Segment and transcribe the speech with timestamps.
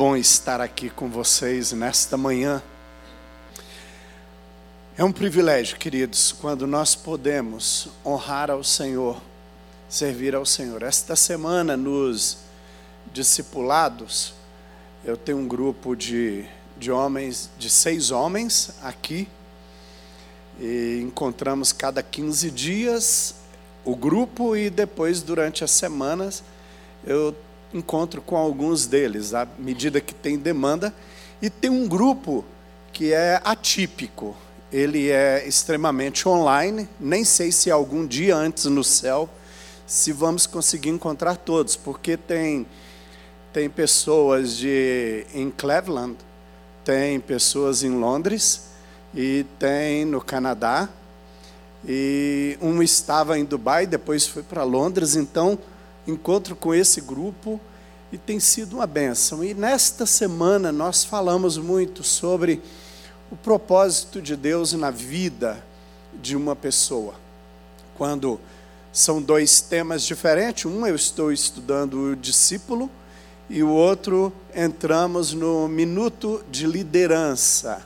[0.00, 2.62] bom estar aqui com vocês nesta manhã.
[4.96, 9.20] É um privilégio, queridos, quando nós podemos honrar ao Senhor,
[9.90, 10.82] servir ao Senhor.
[10.82, 12.38] Esta semana, nos
[13.12, 14.32] discipulados,
[15.04, 16.46] eu tenho um grupo de,
[16.78, 19.28] de homens, de seis homens aqui,
[20.58, 23.34] e encontramos cada 15 dias
[23.84, 26.42] o grupo e depois, durante as semanas,
[27.04, 27.36] eu
[27.72, 30.94] encontro com alguns deles, à medida que tem demanda.
[31.40, 32.44] E tem um grupo
[32.92, 34.36] que é atípico,
[34.72, 39.28] ele é extremamente online, nem sei se algum dia antes no céu
[39.86, 42.64] se vamos conseguir encontrar todos, porque tem
[43.52, 46.16] tem pessoas de em Cleveland,
[46.84, 48.68] tem pessoas em Londres
[49.12, 50.88] e tem no Canadá.
[51.84, 55.58] E um estava em Dubai, depois foi para Londres, então
[56.12, 57.60] encontro com esse grupo
[58.12, 59.44] e tem sido uma benção.
[59.44, 62.60] E nesta semana nós falamos muito sobre
[63.30, 65.64] o propósito de Deus na vida
[66.12, 67.14] de uma pessoa.
[67.96, 68.40] Quando
[68.92, 72.90] são dois temas diferentes, um eu estou estudando o discípulo
[73.48, 77.84] e o outro entramos no minuto de liderança,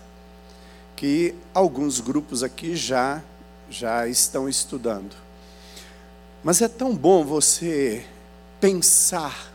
[0.96, 3.22] que alguns grupos aqui já
[3.68, 5.16] já estão estudando.
[6.42, 8.04] Mas é tão bom você
[8.60, 9.52] pensar,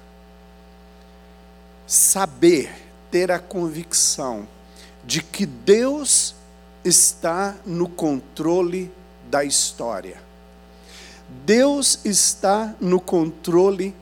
[1.86, 2.72] saber,
[3.10, 4.48] ter a convicção
[5.04, 6.36] de que Deus
[6.84, 8.92] está no controle
[9.30, 10.22] da história.
[11.46, 13.96] Deus está no controle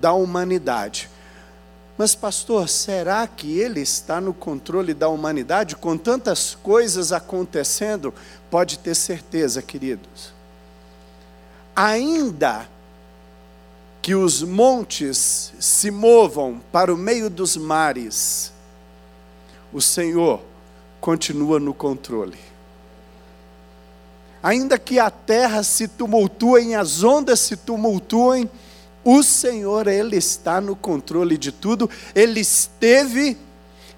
[0.00, 1.10] da humanidade.
[1.98, 8.12] Mas, pastor, será que Ele está no controle da humanidade com tantas coisas acontecendo?
[8.50, 10.36] Pode ter certeza, queridos
[11.76, 12.66] ainda
[14.06, 18.52] que os montes se movam para o meio dos mares,
[19.72, 20.40] o Senhor
[21.00, 22.38] continua no controle.
[24.40, 28.48] Ainda que a terra se tumultue, as ondas se tumultuem,
[29.02, 33.36] o Senhor, Ele está no controle de tudo, Ele esteve,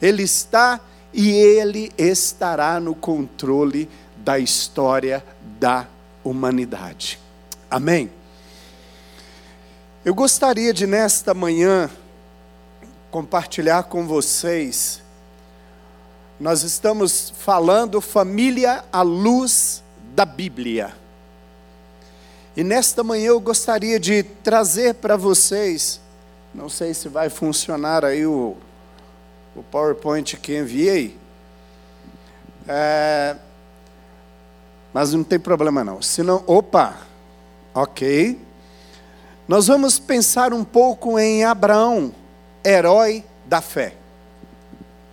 [0.01, 0.81] Ele está
[1.13, 3.87] e Ele estará no controle
[4.17, 5.23] da história
[5.61, 5.87] da
[6.25, 7.21] humanidade.
[7.71, 8.11] Amém?
[10.05, 11.91] Eu gostaria de, nesta manhã,
[13.11, 15.03] compartilhar com vocês.
[16.39, 19.83] Nós estamos falando família à luz
[20.15, 20.95] da Bíblia.
[22.57, 26.01] E nesta manhã eu gostaria de trazer para vocês,
[26.55, 28.57] não sei se vai funcionar aí o,
[29.55, 31.17] o PowerPoint que enviei,
[32.67, 33.37] é,
[34.93, 36.03] mas não tem problema não.
[36.03, 37.09] Se não, opa,
[37.81, 38.48] Ok.
[39.49, 42.15] Nós vamos pensar um pouco em Abraão,
[42.63, 43.95] herói da fé.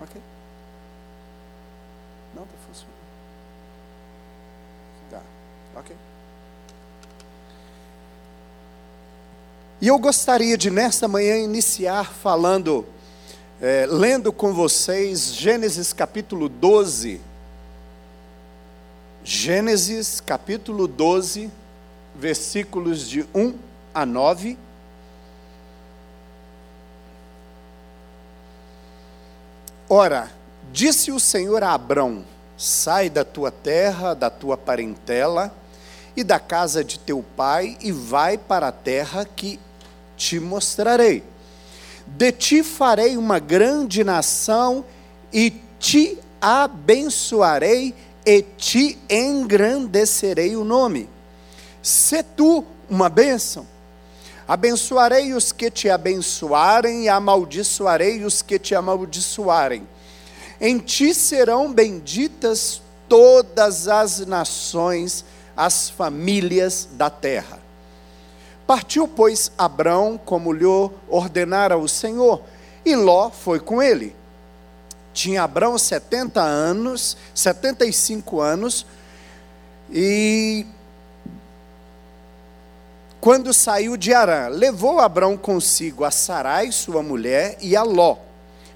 [0.01, 0.21] Ok?
[2.35, 2.95] Não está funcionando.
[5.09, 5.21] Tá.
[5.77, 5.95] Ok.
[9.79, 12.85] E eu gostaria de, nesta manhã, iniciar falando,
[13.61, 17.21] é, lendo com vocês Gênesis capítulo 12.
[19.23, 21.49] Gênesis capítulo 12
[22.13, 24.57] versículos de 1 a 9.
[29.89, 30.29] Ora,
[30.71, 32.25] disse o Senhor a Abrão:
[32.57, 35.51] Sai da tua terra, da tua parentela
[36.15, 39.59] e da casa de teu pai, e vai para a terra que
[40.15, 41.23] te mostrarei.
[42.05, 44.85] De ti farei uma grande nação,
[45.31, 47.95] e te abençoarei,
[48.25, 51.15] e te engrandecerei o nome
[51.85, 53.74] se tu uma bênção.
[54.47, 59.87] Abençoarei os que te abençoarem e amaldiçoarei os que te amaldiçoarem.
[60.61, 65.25] Em ti serão benditas todas as nações,
[65.57, 67.59] as famílias da terra.
[68.67, 70.65] Partiu, pois, Abrão, como lhe
[71.07, 72.41] ordenara o Senhor,
[72.83, 74.15] e Ló foi com ele.
[75.13, 78.85] Tinha Abrão 70 anos, 75 anos,
[79.91, 80.65] e
[83.25, 88.17] quando saiu de Arã, levou Abrão consigo a Sarai, sua mulher, e a Ló,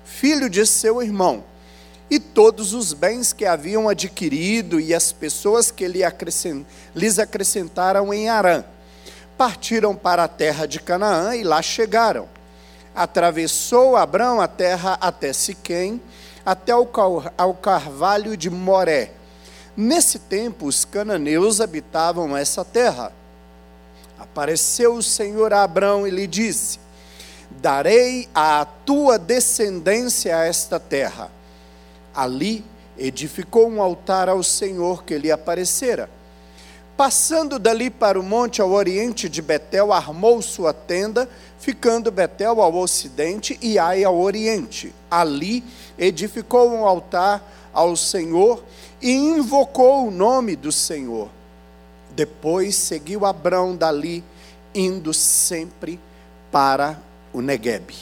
[0.04, 1.44] filho de seu irmão,
[2.10, 8.64] e todos os bens que haviam adquirido e as pessoas que lhes acrescentaram em Arã.
[9.38, 12.28] Partiram para a terra de Canaã e lá chegaram.
[12.96, 16.02] Atravessou Abrão a terra até Siquém,
[16.44, 19.12] até ao carvalho de Moré.
[19.78, 23.19] Nesse tempo, os cananeus habitavam essa terra.
[24.20, 26.80] Apareceu o Senhor a Abrão e lhe disse:
[27.50, 31.32] darei à tua descendência esta terra.
[32.14, 32.64] Ali
[32.98, 36.10] edificou um altar ao Senhor que lhe aparecera.
[36.98, 42.76] Passando dali para o monte ao oriente de Betel, armou sua tenda, ficando Betel ao
[42.76, 44.94] ocidente e Ai ao oriente.
[45.10, 45.64] Ali
[45.98, 48.62] edificou um altar ao Senhor
[49.02, 51.30] e invocou o nome do Senhor.
[52.20, 54.22] Depois seguiu Abrão dali,
[54.76, 55.98] indo sempre
[56.52, 57.02] para
[57.32, 57.96] o Negueb.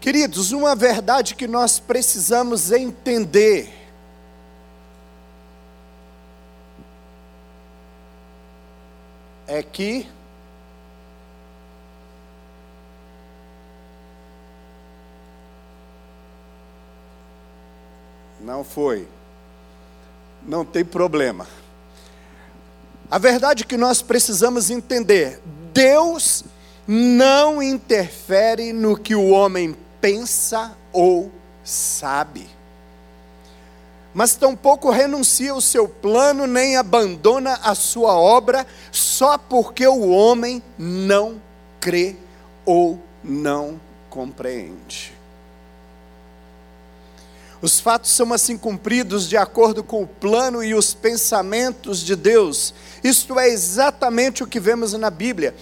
[0.00, 3.72] Queridos, uma verdade que nós precisamos entender
[9.46, 10.04] é que
[18.40, 19.06] não foi.
[20.42, 21.59] Não tem problema.
[23.10, 25.40] A verdade que nós precisamos entender:
[25.72, 26.44] Deus
[26.86, 31.30] não interfere no que o homem pensa ou
[31.64, 32.48] sabe.
[34.12, 40.62] Mas tampouco renuncia o seu plano, nem abandona a sua obra, só porque o homem
[40.76, 41.40] não
[41.80, 42.16] crê
[42.64, 45.20] ou não compreende.
[47.62, 52.72] Os fatos são assim cumpridos de acordo com o plano e os pensamentos de Deus.
[53.02, 55.54] Isto é exatamente o que vemos na Bíblia.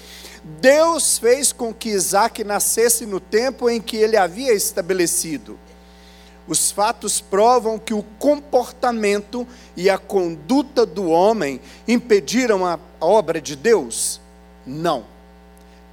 [0.43, 5.58] Deus fez com que Isaac nascesse no tempo em que ele havia estabelecido.
[6.46, 9.46] Os fatos provam que o comportamento
[9.76, 14.19] e a conduta do homem impediram a obra de Deus?
[14.67, 15.05] Não,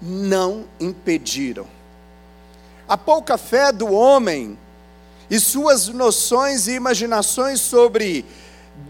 [0.01, 1.67] não impediram.
[2.87, 4.57] A pouca fé do homem
[5.29, 8.25] e suas noções e imaginações sobre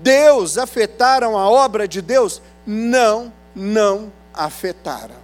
[0.02, 2.42] Deus afetaram a obra de Deus?
[2.66, 5.16] Não, não afetaram.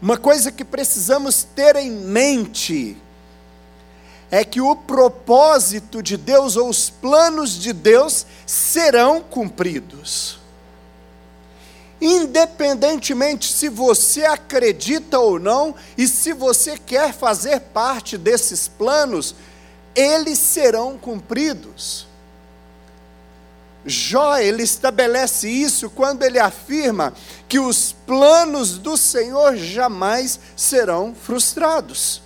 [0.00, 2.96] Uma coisa que precisamos ter em mente
[4.30, 10.38] é que o propósito de Deus ou os planos de Deus serão cumpridos.
[12.00, 19.34] Independentemente se você acredita ou não, e se você quer fazer parte desses planos,
[19.94, 22.06] eles serão cumpridos.
[23.86, 27.12] Jó, ele estabelece isso quando ele afirma
[27.48, 32.22] que os planos do Senhor jamais serão frustrados.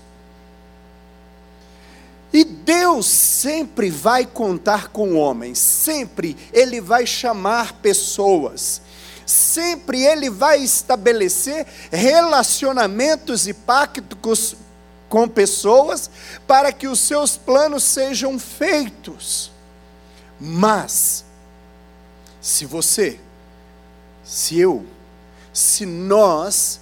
[2.32, 8.82] E Deus sempre vai contar com o homem, sempre Ele vai chamar pessoas,
[9.24, 14.56] sempre Ele vai estabelecer relacionamentos e pactos
[15.08, 16.10] com pessoas
[16.46, 19.50] para que os seus planos sejam feitos.
[20.38, 21.24] Mas,
[22.40, 23.18] se você,
[24.24, 24.84] se eu,
[25.52, 26.80] se nós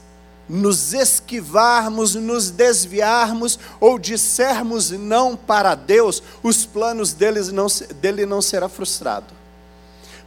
[0.49, 7.67] nos esquivarmos, nos desviarmos ou dissermos não para Deus, os planos deles não,
[7.97, 9.35] dele não será frustrado,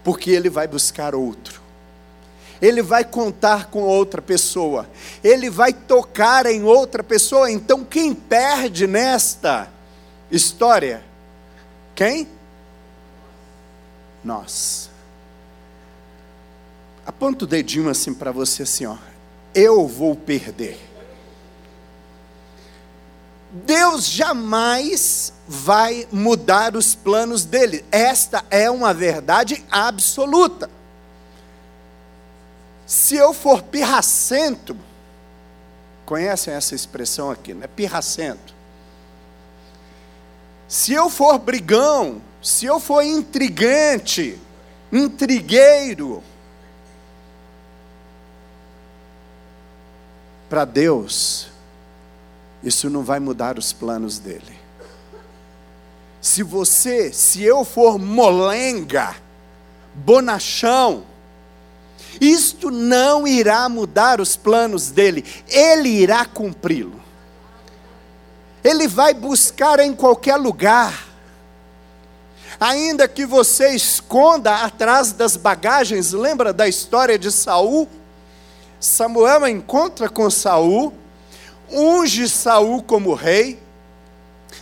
[0.03, 1.59] porque ele vai buscar outro.
[2.61, 4.89] Ele vai contar com outra pessoa,
[5.23, 7.49] ele vai tocar em outra pessoa.
[7.49, 9.69] Então, quem perde nesta
[10.29, 11.01] história?
[11.95, 12.27] Quem?
[14.21, 14.88] Nós.
[17.09, 18.95] Aponta o dedinho assim para você, assim, ó
[19.53, 20.79] eu vou perder.
[23.51, 27.83] Deus jamais vai mudar os planos dele.
[27.91, 30.69] Esta é uma verdade absoluta.
[32.85, 34.77] Se eu for pirracento,
[36.05, 37.67] conhecem essa expressão aqui, né?
[37.67, 38.53] Pirracento.
[40.67, 44.39] Se eu for brigão, se eu for intrigante,
[44.91, 46.23] intrigueiro,
[50.49, 51.47] Para Deus,
[52.63, 54.59] isso não vai mudar os planos dele.
[56.19, 59.15] Se você, se eu for molenga,
[59.93, 61.05] bonachão,
[62.19, 66.99] isto não irá mudar os planos dele, ele irá cumpri-lo.
[68.63, 71.07] Ele vai buscar em qualquer lugar.
[72.59, 77.87] Ainda que você esconda atrás das bagagens, lembra da história de Saul?
[78.79, 80.93] Samuel encontra com Saul,
[81.69, 83.59] unge Saul como rei,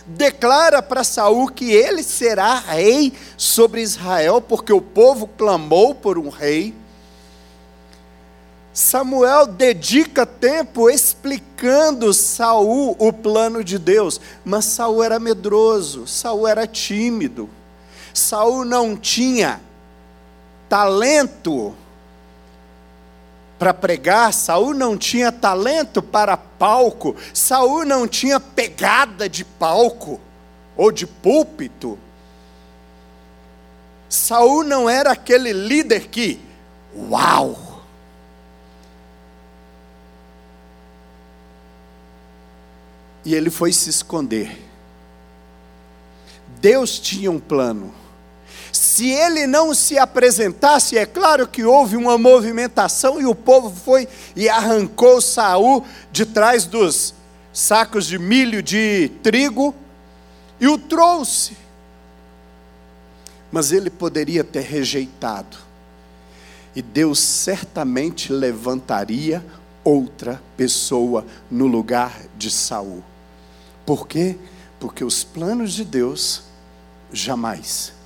[0.06, 6.28] declara para Saul que ele será rei sobre Israel, porque o povo clamou por um
[6.28, 6.74] rei.
[8.72, 16.66] Samuel dedica tempo explicando Saul o plano de Deus, mas Saul era medroso, Saul era
[16.66, 17.48] tímido.
[18.14, 19.60] Saul não tinha
[20.68, 21.74] talento
[23.58, 30.20] para pregar, Saul não tinha talento para palco, Saul não tinha pegada de palco
[30.76, 31.98] ou de púlpito.
[34.08, 36.40] Saul não era aquele líder que,
[36.94, 37.82] uau!
[43.24, 44.64] E ele foi se esconder.
[46.60, 47.97] Deus tinha um plano.
[48.78, 54.06] Se ele não se apresentasse, é claro que houve uma movimentação e o povo foi
[54.36, 57.12] e arrancou Saul de trás dos
[57.52, 59.74] sacos de milho de trigo
[60.60, 61.56] e o trouxe.
[63.50, 65.56] Mas ele poderia ter rejeitado.
[66.72, 69.44] E Deus certamente levantaria
[69.82, 73.02] outra pessoa no lugar de Saul.
[73.84, 74.38] Por quê?
[74.78, 76.44] Porque os planos de Deus
[77.12, 77.97] jamais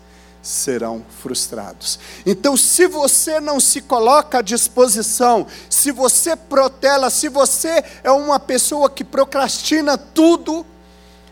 [0.42, 1.98] serão frustrados.
[2.26, 8.40] Então, se você não se coloca à disposição, se você protela, se você é uma
[8.40, 10.66] pessoa que procrastina tudo,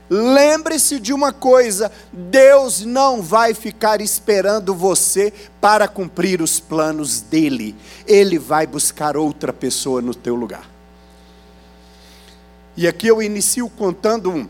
[0.08, 7.74] lembre-se de uma coisa: Deus não vai ficar esperando você para cumprir os planos dele.
[8.06, 10.70] Ele vai buscar outra pessoa no teu lugar.
[12.76, 14.48] E aqui eu inicio contando um,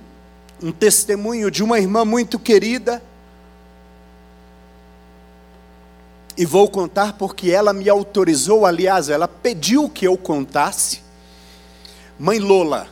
[0.62, 3.02] um testemunho de uma irmã muito querida
[6.36, 11.02] E vou contar porque ela me autorizou, aliás, ela pediu que eu contasse.
[12.18, 12.88] Mãe Lola,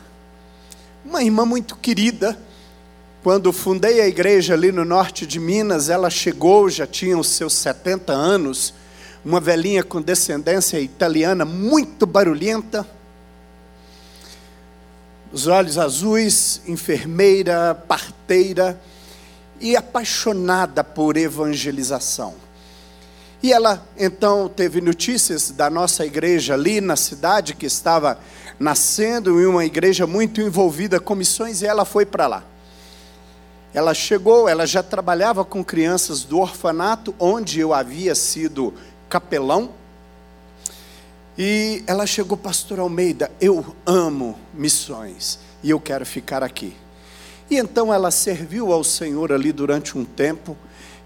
[1.05, 2.37] uma irmã muito querida,
[3.23, 7.53] quando fundei a igreja ali no norte de Minas, ela chegou, já tinha os seus
[7.53, 8.73] 70 anos,
[9.23, 12.87] uma velhinha com descendência italiana, muito barulhenta,
[15.31, 18.81] os olhos azuis, enfermeira, parteira
[19.59, 22.48] e apaixonada por evangelização.
[23.41, 28.19] E ela então teve notícias da nossa igreja ali na cidade, que estava
[28.59, 32.43] nascendo em uma igreja muito envolvida com missões, e ela foi para lá.
[33.73, 38.73] Ela chegou, ela já trabalhava com crianças do orfanato, onde eu havia sido
[39.07, 39.69] capelão.
[41.37, 46.75] E ela chegou, Pastor Almeida, eu amo missões e eu quero ficar aqui.
[47.49, 50.57] E então ela serviu ao Senhor ali durante um tempo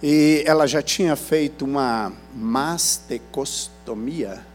[0.06, 4.46] e ela já tinha feito uma mastecostomia.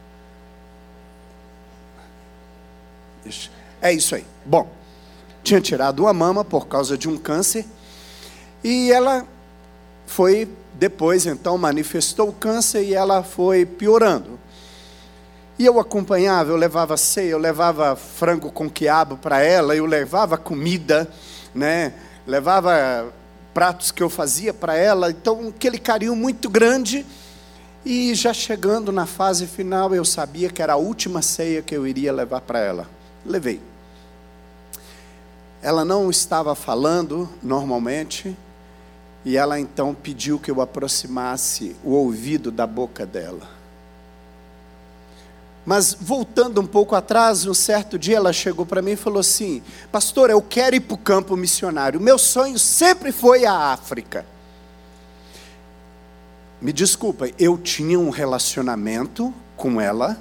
[3.81, 4.27] É isso aí.
[4.45, 4.71] Bom,
[5.43, 7.65] tinha tirado uma mama por causa de um câncer.
[8.63, 9.27] E ela
[10.07, 14.39] foi, depois então, manifestou o câncer e ela foi piorando.
[15.59, 20.37] E eu acompanhava, eu levava ceia, eu levava frango com quiabo para ela, eu levava
[20.37, 21.11] comida,
[21.55, 21.95] né?
[22.27, 23.11] levava
[23.55, 27.05] pratos que eu fazia para ela, então aquele carinho muito grande.
[27.85, 31.87] E já chegando na fase final, eu sabia que era a última ceia que eu
[31.87, 32.89] iria levar para ela.
[33.25, 33.61] Levei.
[35.63, 38.37] Ela não estava falando normalmente,
[39.25, 43.58] e ela então pediu que eu aproximasse o ouvido da boca dela.
[45.69, 49.63] Mas voltando um pouco atrás, um certo dia ela chegou para mim e falou assim:
[49.93, 52.01] Pastor, eu quero ir para o campo missionário.
[52.01, 54.25] Meu sonho sempre foi a África.
[56.59, 60.19] Me desculpa, eu tinha um relacionamento com ela,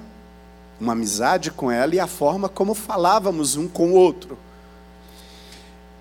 [0.82, 4.38] uma amizade com ela e a forma como falávamos um com o outro.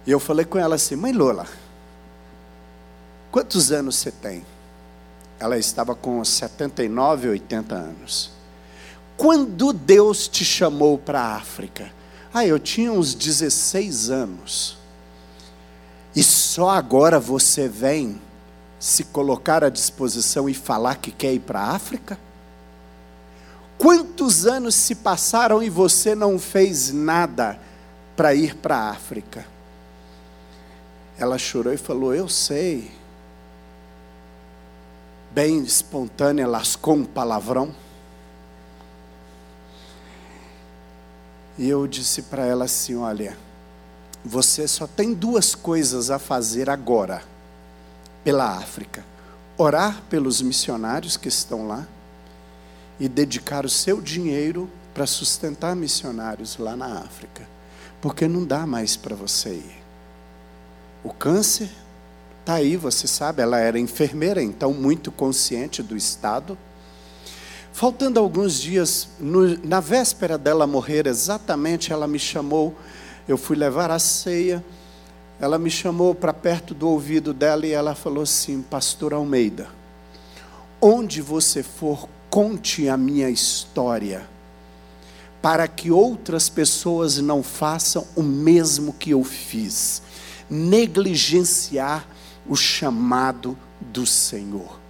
[0.04, 1.46] E eu falei com ela assim: Mãe Lola,
[3.30, 4.44] quantos anos você tem?
[5.38, 8.35] Ela estava com 79, 80 anos.
[9.16, 11.90] Quando Deus te chamou para a África?
[12.32, 14.76] Ah, eu tinha uns 16 anos.
[16.14, 18.20] E só agora você vem
[18.78, 22.18] se colocar à disposição e falar que quer ir para a África?
[23.78, 27.58] Quantos anos se passaram e você não fez nada
[28.16, 29.46] para ir para a África?
[31.18, 32.90] Ela chorou e falou: Eu sei.
[35.30, 37.74] Bem espontânea, lascou um palavrão.
[41.58, 43.36] E eu disse para ela assim: Olha,
[44.24, 47.22] você só tem duas coisas a fazer agora,
[48.22, 49.04] pela África:
[49.56, 51.86] orar pelos missionários que estão lá
[52.98, 57.46] e dedicar o seu dinheiro para sustentar missionários lá na África,
[58.00, 59.82] porque não dá mais para você ir.
[61.04, 61.70] O câncer
[62.40, 66.56] está aí, você sabe, ela era enfermeira, então muito consciente do estado
[67.76, 72.74] Faltando alguns dias, no, na véspera dela morrer, exatamente, ela me chamou.
[73.28, 74.64] Eu fui levar a ceia.
[75.38, 79.68] Ela me chamou para perto do ouvido dela e ela falou assim: Pastor Almeida,
[80.80, 84.26] onde você for, conte a minha história,
[85.42, 90.00] para que outras pessoas não façam o mesmo que eu fiz.
[90.48, 92.08] Negligenciar
[92.48, 94.85] o chamado do Senhor.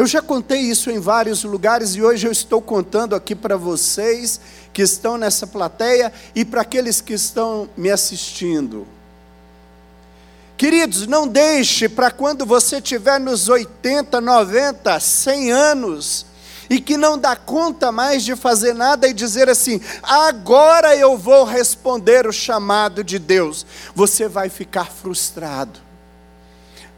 [0.00, 4.40] Eu já contei isso em vários lugares e hoje eu estou contando aqui para vocês
[4.72, 8.86] que estão nessa plateia e para aqueles que estão me assistindo.
[10.56, 16.24] Queridos, não deixe para quando você tiver nos 80, 90, 100 anos
[16.70, 21.44] e que não dá conta mais de fazer nada e dizer assim: agora eu vou
[21.44, 23.66] responder o chamado de Deus.
[23.94, 25.78] Você vai ficar frustrado,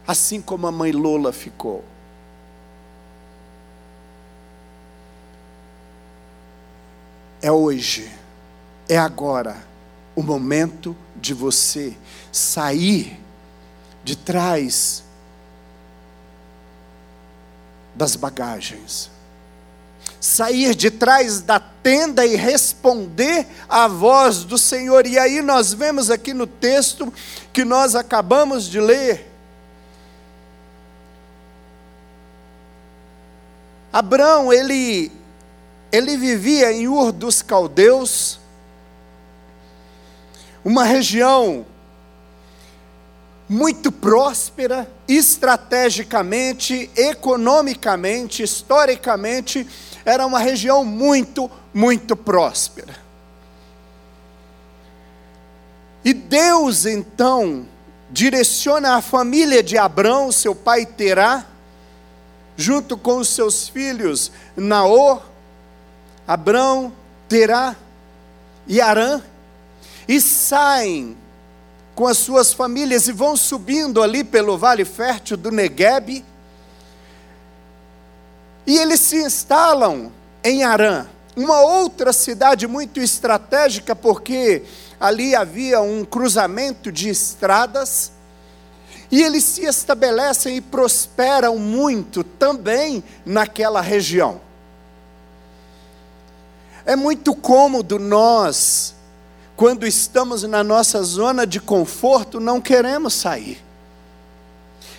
[0.07, 1.83] assim como a mãe Lola ficou.
[7.43, 8.09] É hoje,
[8.89, 9.63] é agora,
[10.15, 11.95] o momento de você
[12.31, 13.19] sair
[14.03, 15.03] de trás
[17.93, 19.13] das bagagens
[20.23, 25.05] sair de trás da tenda e responder à voz do Senhor.
[25.05, 27.13] E aí nós vemos aqui no texto
[27.51, 29.29] que nós acabamos de ler.
[33.91, 35.11] Abraão, ele,
[35.93, 38.39] ele vivia em Ur dos Caldeus,
[40.65, 41.67] uma região
[43.47, 49.67] muito próspera, estrategicamente, economicamente, historicamente,
[50.03, 52.95] era uma região muito, muito próspera.
[56.03, 57.67] E Deus então
[58.09, 61.45] direciona a família de Abrão, seu pai Terá,
[62.57, 65.32] junto com os seus filhos Naor,
[66.27, 66.93] Abrão,
[67.27, 67.75] Terá
[68.67, 69.21] e Arã,
[70.07, 71.17] e saem
[71.95, 76.25] com as suas famílias e vão subindo ali pelo vale fértil do Neguebe,
[78.65, 80.11] e eles se instalam
[80.43, 84.63] em Arã, uma outra cidade muito estratégica, porque
[84.99, 88.11] ali havia um cruzamento de estradas,
[89.11, 94.41] e eles se estabelecem e prosperam muito também naquela região.
[96.85, 98.93] É muito cômodo nós,
[99.55, 103.63] quando estamos na nossa zona de conforto, não queremos sair.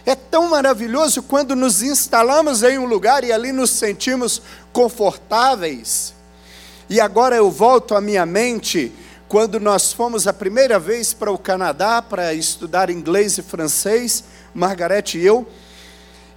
[0.07, 4.43] É tão maravilhoso quando nos instalamos em um lugar e ali nos sentimos
[4.73, 6.15] confortáveis.
[6.89, 8.93] E agora eu volto à minha mente
[9.29, 15.19] quando nós fomos a primeira vez para o Canadá para estudar inglês e francês, Margarete
[15.19, 15.47] e eu.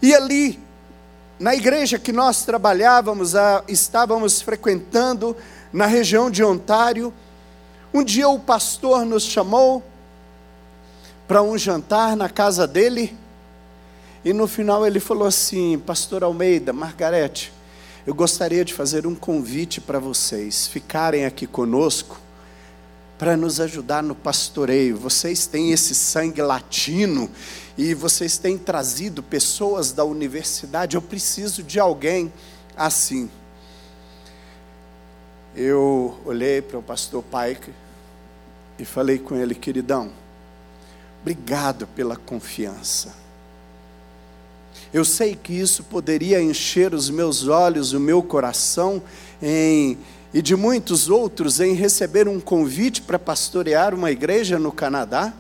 [0.01, 0.60] E ali,
[1.39, 3.34] na igreja que nós trabalhávamos,
[3.67, 5.36] estávamos frequentando
[5.71, 7.13] na região de Ontário.
[7.93, 9.84] Um dia o pastor nos chamou
[11.28, 13.15] para um jantar na casa dele.
[14.26, 17.54] E no final ele falou assim: Pastor Almeida, Margarete,
[18.06, 22.19] eu gostaria de fazer um convite para vocês ficarem aqui conosco
[23.17, 24.97] para nos ajudar no pastoreio.
[24.97, 27.30] Vocês têm esse sangue latino
[27.77, 30.95] e vocês têm trazido pessoas da universidade.
[30.95, 32.33] Eu preciso de alguém
[32.75, 33.29] assim.
[35.55, 37.71] Eu olhei para o pastor Pike
[38.79, 40.11] e falei com ele, queridão,
[41.21, 43.15] obrigado pela confiança.
[44.93, 49.01] Eu sei que isso poderia encher os meus olhos, o meu coração,
[49.41, 49.97] em,
[50.33, 55.33] e de muitos outros, em receber um convite para pastorear uma igreja no Canadá,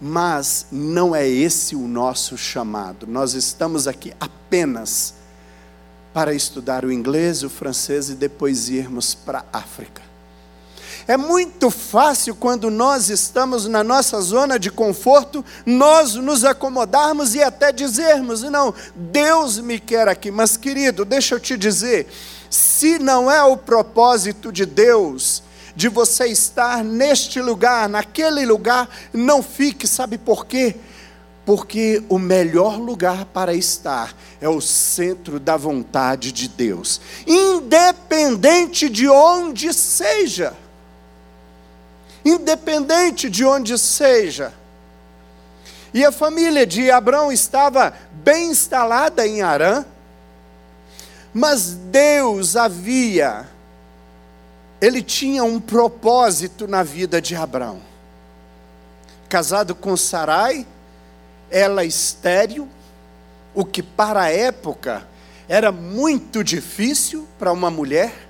[0.00, 3.06] mas não é esse o nosso chamado.
[3.06, 5.14] Nós estamos aqui apenas
[6.12, 10.02] para estudar o inglês, o francês e depois irmos para a África.
[11.06, 17.42] É muito fácil quando nós estamos na nossa zona de conforto, nós nos acomodarmos e
[17.42, 20.30] até dizermos: não, Deus me quer aqui.
[20.30, 22.08] Mas, querido, deixa eu te dizer:
[22.50, 25.42] se não é o propósito de Deus,
[25.78, 30.74] de você estar neste lugar, naquele lugar, não fique, sabe por quê?
[31.46, 39.08] Porque o melhor lugar para estar é o centro da vontade de Deus, independente de
[39.08, 40.52] onde seja
[42.24, 44.52] independente de onde seja.
[45.94, 49.86] E a família de Abraão estava bem instalada em Arã,
[51.32, 53.48] mas Deus havia,
[54.80, 57.80] ele tinha um propósito na vida de Abraão.
[59.28, 60.66] Casado com Sarai,
[61.50, 62.68] ela estéril,
[63.54, 65.06] o que para a época
[65.48, 68.28] era muito difícil para uma mulher.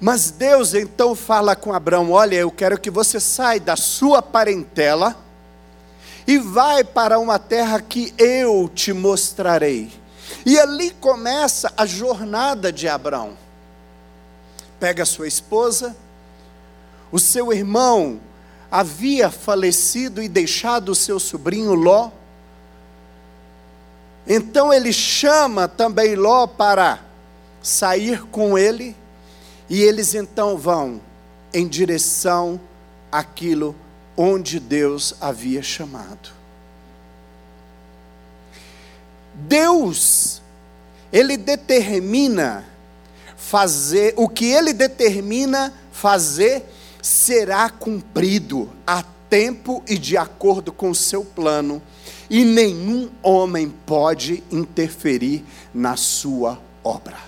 [0.00, 5.16] Mas Deus então fala com Abraão: Olha, eu quero que você saia da sua parentela
[6.26, 9.92] e vai para uma terra que eu te mostrarei.
[10.44, 13.45] E ali começa a jornada de Abraão.
[14.78, 15.96] Pega sua esposa,
[17.10, 18.20] o seu irmão
[18.70, 22.10] havia falecido e deixado o seu sobrinho Ló.
[24.26, 27.00] Então ele chama também Ló para
[27.62, 28.94] sair com ele,
[29.68, 31.00] e eles então vão
[31.52, 32.60] em direção
[33.10, 33.74] àquilo
[34.16, 36.30] onde Deus havia chamado.
[39.34, 40.40] Deus,
[41.12, 42.64] ele determina
[43.36, 46.64] fazer, o que ele determina fazer
[47.02, 51.82] será cumprido a tempo e de acordo com o seu plano,
[52.28, 57.18] e nenhum homem pode interferir na sua obra.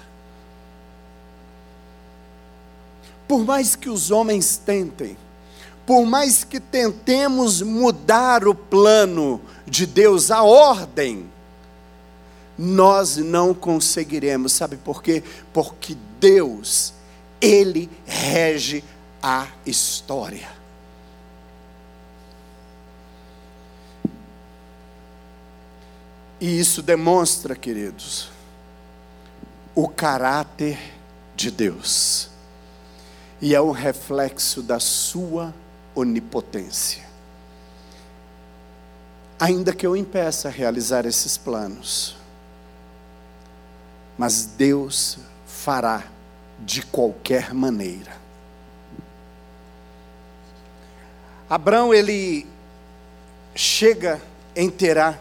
[3.27, 5.17] Por mais que os homens tentem,
[5.85, 11.31] por mais que tentemos mudar o plano de Deus, a ordem,
[12.59, 14.53] nós não conseguiremos.
[14.53, 15.23] Sabe por quê?
[15.53, 16.93] Porque Deus,
[17.41, 18.83] Ele rege
[19.23, 20.59] a história.
[26.41, 28.31] E isso demonstra, queridos,
[29.75, 30.79] o caráter
[31.35, 32.31] de Deus.
[33.41, 35.55] E é um reflexo da sua
[35.95, 37.07] onipotência.
[39.39, 42.18] Ainda que eu impeça realizar esses planos,
[44.19, 46.03] mas Deus fará
[46.59, 48.19] de qualquer maneira.
[51.49, 52.47] Abraão ele
[53.55, 54.21] chega
[54.55, 55.19] em Terá,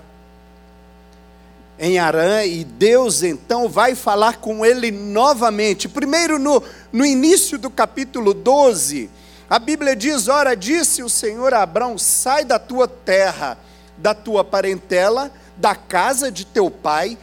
[1.79, 5.87] em Arã, e Deus então vai falar com ele novamente.
[5.87, 9.09] Primeiro, no, no início do capítulo 12,
[9.49, 13.57] a Bíblia diz: Ora, disse o Senhor a Abraão: sai da tua terra,
[13.95, 17.17] da tua parentela, da casa de teu pai.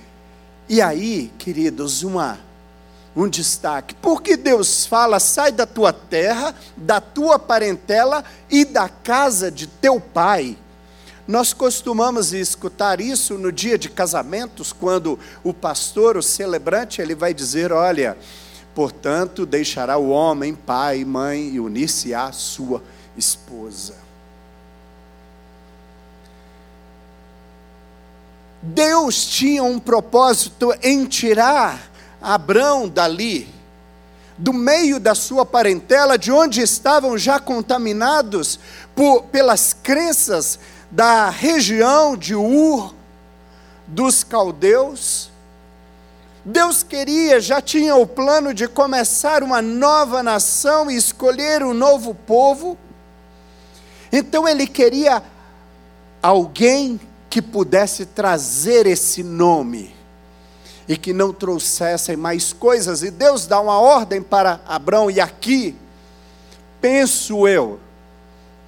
[0.69, 2.39] E aí, queridos, uma
[3.17, 3.95] um destaque.
[3.95, 10.01] Porque Deus fala: sai da tua terra, da tua parentela e da casa de teu
[10.01, 10.59] pai.
[11.27, 17.33] Nós costumamos escutar isso no dia de casamentos, quando o pastor, o celebrante, ele vai
[17.33, 18.17] dizer: olha,
[18.75, 22.83] portanto, deixará o homem pai mãe e unir-se à sua
[23.17, 24.04] esposa.
[28.67, 33.47] Deus tinha um propósito em tirar Abrão dali,
[34.39, 38.59] do meio da sua parentela, de onde estavam já contaminados
[38.97, 40.59] por, pelas crenças
[40.91, 42.95] da região de Ur,
[43.87, 45.31] dos caldeus.
[46.43, 52.15] Deus queria, já tinha o plano de começar uma nova nação e escolher um novo
[52.15, 52.79] povo.
[54.11, 55.23] Então ele queria
[56.23, 56.99] alguém
[57.35, 59.93] que pudesse trazer esse nome
[60.87, 63.03] e que não trouxessem mais coisas.
[63.03, 65.75] E Deus dá uma ordem para Abraão, e aqui,
[66.81, 67.81] penso eu,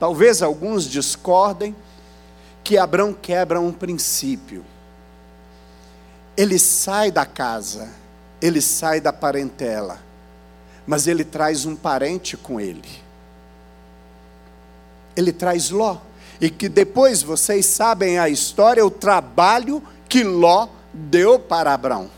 [0.01, 1.77] talvez alguns discordem,
[2.65, 4.65] que Abraão quebra um princípio.
[6.37, 7.89] Ele sai da casa,
[8.43, 10.01] ele sai da parentela,
[10.85, 12.91] mas ele traz um parente com ele.
[15.15, 15.99] Ele traz Ló.
[16.41, 22.11] E que depois vocês sabem a história, o trabalho que Ló deu para Abraão.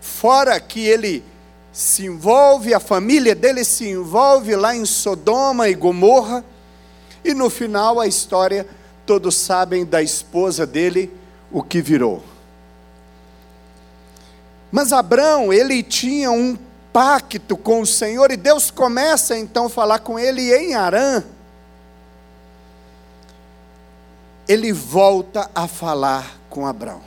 [0.00, 1.24] Fora que ele
[1.72, 6.44] se envolve, a família dele se envolve lá em Sodoma e Gomorra,
[7.24, 8.66] e no final a história,
[9.06, 11.10] todos sabem da esposa dele,
[11.50, 12.22] o que virou.
[14.70, 16.58] Mas Abraão, ele tinha um
[16.92, 21.22] pacto com o Senhor, e Deus começa então a falar com ele em Arã.
[24.52, 27.00] Ele volta a falar com Abraão.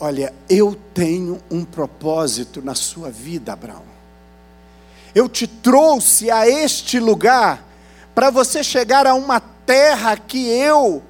[0.00, 3.82] Olha, eu tenho um propósito na sua vida, Abraão.
[5.14, 7.62] Eu te trouxe a este lugar
[8.14, 11.02] para você chegar a uma terra que eu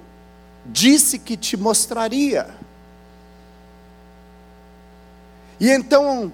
[0.65, 2.49] disse que te mostraria.
[5.61, 6.33] E então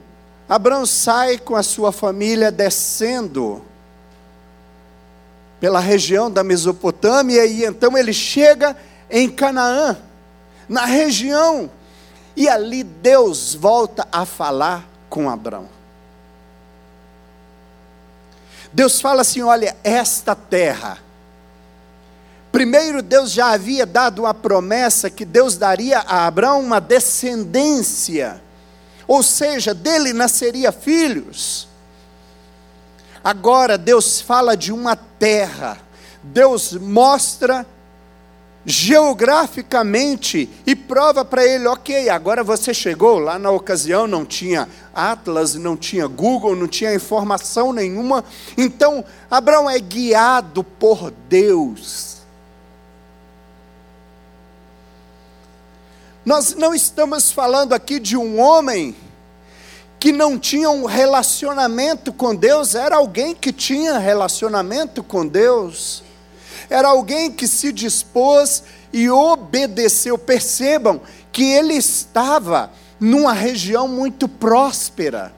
[0.48, 3.62] Abraão sai com a sua família descendo
[5.62, 8.77] pela região da Mesopotâmia e então ele chega
[9.09, 9.96] em Canaã,
[10.68, 11.70] na região
[12.35, 15.68] e ali Deus volta a falar com Abraão.
[18.72, 20.98] Deus fala assim: olha, esta terra.
[22.51, 28.42] Primeiro, Deus já havia dado uma promessa que Deus daria a Abraão uma descendência,
[29.07, 31.68] ou seja, dele nasceria filhos.
[33.24, 35.78] Agora, Deus fala de uma terra,
[36.22, 37.66] Deus mostra
[38.64, 45.54] geograficamente e prova para ele, ok, agora você chegou, lá na ocasião não tinha Atlas,
[45.54, 48.24] não tinha Google, não tinha informação nenhuma,
[48.56, 52.18] então Abraão é guiado por Deus.
[56.24, 58.94] Nós não estamos falando aqui de um homem
[60.02, 66.02] que não tinha um relacionamento com Deus, era alguém que tinha relacionamento com Deus
[66.72, 70.16] era alguém que se dispôs e obedeceu.
[70.16, 75.34] Percebam que ele estava numa região muito próspera.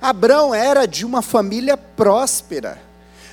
[0.00, 2.80] Abraão era de uma família próspera.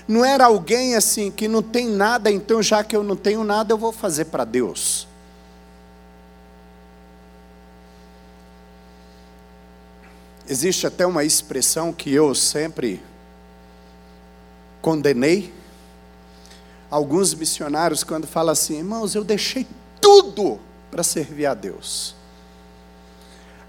[0.06, 3.72] Não era alguém assim que não tem nada, então já que eu não tenho nada,
[3.72, 5.08] eu vou fazer para Deus.
[10.48, 13.02] Existe até uma expressão que eu sempre
[14.80, 15.52] condenei,
[16.90, 19.66] alguns missionários quando falam assim, irmãos, eu deixei
[20.00, 20.60] tudo
[20.92, 22.16] para servir a Deus.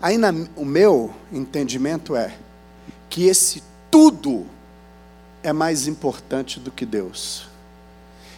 [0.03, 2.37] Aí na, o meu entendimento é
[3.09, 4.47] que esse tudo
[5.43, 7.49] é mais importante do que Deus.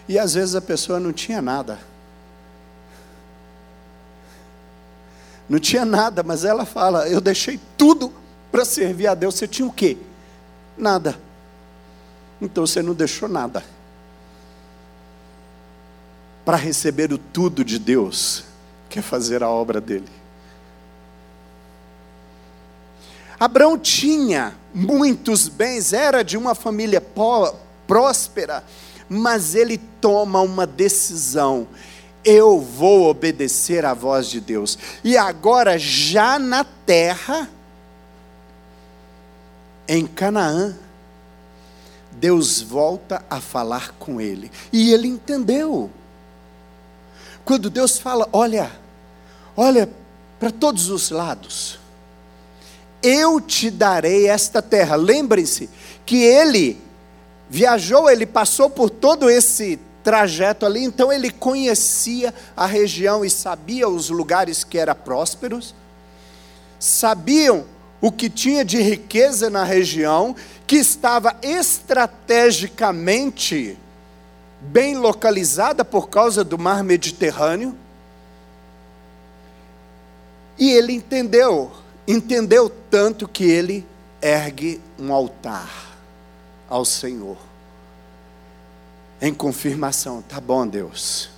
[0.09, 1.81] E às vezes a pessoa não tinha nada.
[5.49, 8.13] Não tinha nada, mas ela fala: Eu deixei tudo
[8.51, 9.35] para servir a Deus.
[9.35, 9.97] Você tinha o quê?
[10.77, 11.19] Nada.
[12.41, 13.65] Então você não deixou nada
[16.49, 18.43] para receber o tudo de Deus,
[18.89, 20.09] quer fazer a obra dele.
[23.39, 27.03] Abraão tinha muitos bens, era de uma família
[27.87, 28.65] próspera,
[29.11, 31.69] mas ele toma uma decisão:
[32.25, 34.79] eu vou obedecer à voz de Deus.
[35.05, 37.47] E agora, já na terra,
[39.89, 40.77] em Canaã,
[42.13, 45.91] Deus volta a falar com ele, e ele entendeu.
[47.45, 48.71] Quando Deus fala, olha,
[49.57, 49.89] olha
[50.39, 51.79] para todos os lados,
[53.03, 54.97] eu te darei esta terra.
[54.97, 55.71] Lembrem-se
[56.05, 56.81] que ele
[57.49, 63.89] viajou, ele passou por todo esse trajeto ali, então ele conhecia a região e sabia
[63.89, 65.75] os lugares que eram prósperos,
[66.79, 67.65] sabiam
[68.01, 73.77] o que tinha de riqueza na região, que estava estrategicamente
[74.61, 77.75] bem localizada por causa do mar Mediterrâneo.
[80.59, 81.71] E ele entendeu,
[82.07, 83.87] entendeu tanto que ele
[84.21, 85.71] ergue um altar
[86.69, 87.37] ao Senhor.
[89.21, 91.31] Em confirmação, tá bom, Deus.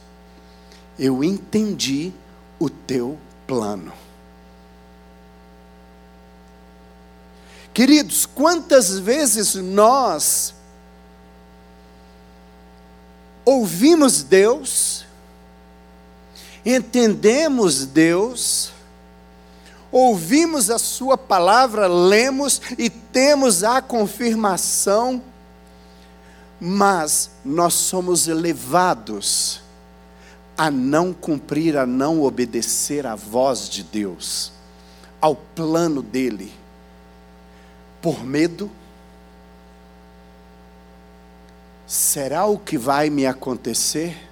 [0.98, 2.12] Eu entendi
[2.58, 3.92] o teu plano.
[7.80, 10.52] Queridos, quantas vezes nós
[13.42, 15.06] ouvimos Deus,
[16.62, 18.70] entendemos Deus,
[19.90, 25.22] ouvimos a Sua palavra, lemos e temos a confirmação,
[26.60, 29.62] mas nós somos levados
[30.54, 34.52] a não cumprir, a não obedecer à voz de Deus,
[35.18, 36.59] ao plano dEle,
[38.00, 38.70] por medo,
[41.86, 44.30] será o que vai me acontecer?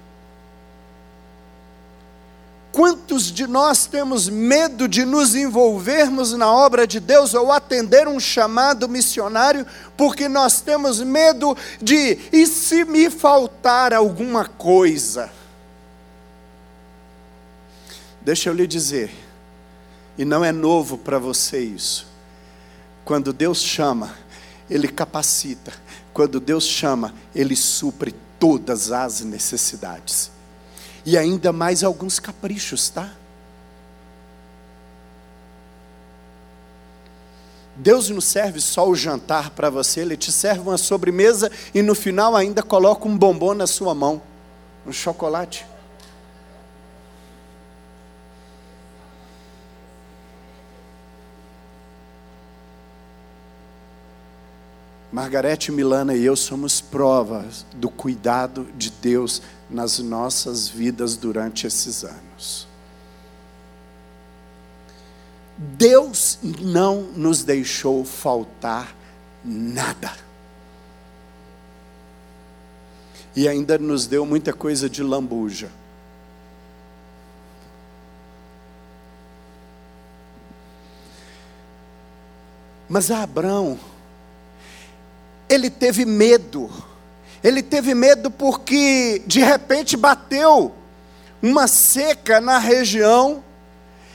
[2.71, 8.19] Quantos de nós temos medo de nos envolvermos na obra de Deus ou atender um
[8.19, 9.65] chamado missionário,
[9.97, 15.31] porque nós temos medo de, e se me faltar alguma coisa?
[18.21, 19.11] Deixa eu lhe dizer,
[20.17, 22.07] e não é novo para você isso,
[23.09, 24.13] quando Deus chama,
[24.69, 25.73] Ele capacita,
[26.13, 30.29] quando Deus chama, Ele supre todas as necessidades.
[31.03, 33.11] E ainda mais alguns caprichos, tá?
[37.75, 41.95] Deus não serve só o jantar para você, Ele te serve uma sobremesa e no
[41.95, 44.21] final ainda coloca um bombom na sua mão,
[44.85, 45.65] um chocolate.
[55.11, 62.03] Margarete Milana e eu somos provas do cuidado de Deus nas nossas vidas durante esses
[62.03, 62.67] anos.
[65.57, 68.95] Deus não nos deixou faltar
[69.43, 70.13] nada.
[73.35, 75.71] E ainda nos deu muita coisa de lambuja.
[82.87, 83.77] Mas Abraão
[85.49, 86.69] ele teve medo,
[87.43, 90.73] Ele teve medo porque de repente bateu
[91.41, 93.43] uma seca na região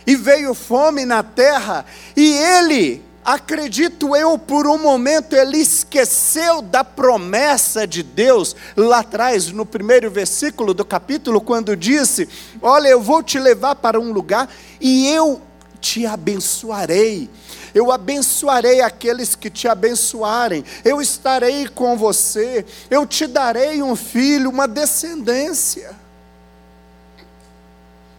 [0.06, 6.84] e veio fome na terra, e ele, acredito eu, por um momento ele esqueceu da
[6.84, 12.28] promessa de Deus lá atrás, no primeiro versículo do capítulo, quando disse:
[12.60, 15.40] Olha, eu vou te levar para um lugar e eu
[15.80, 17.30] te abençoarei.
[17.74, 20.64] Eu abençoarei aqueles que te abençoarem.
[20.84, 22.64] Eu estarei com você.
[22.88, 25.94] Eu te darei um filho, uma descendência.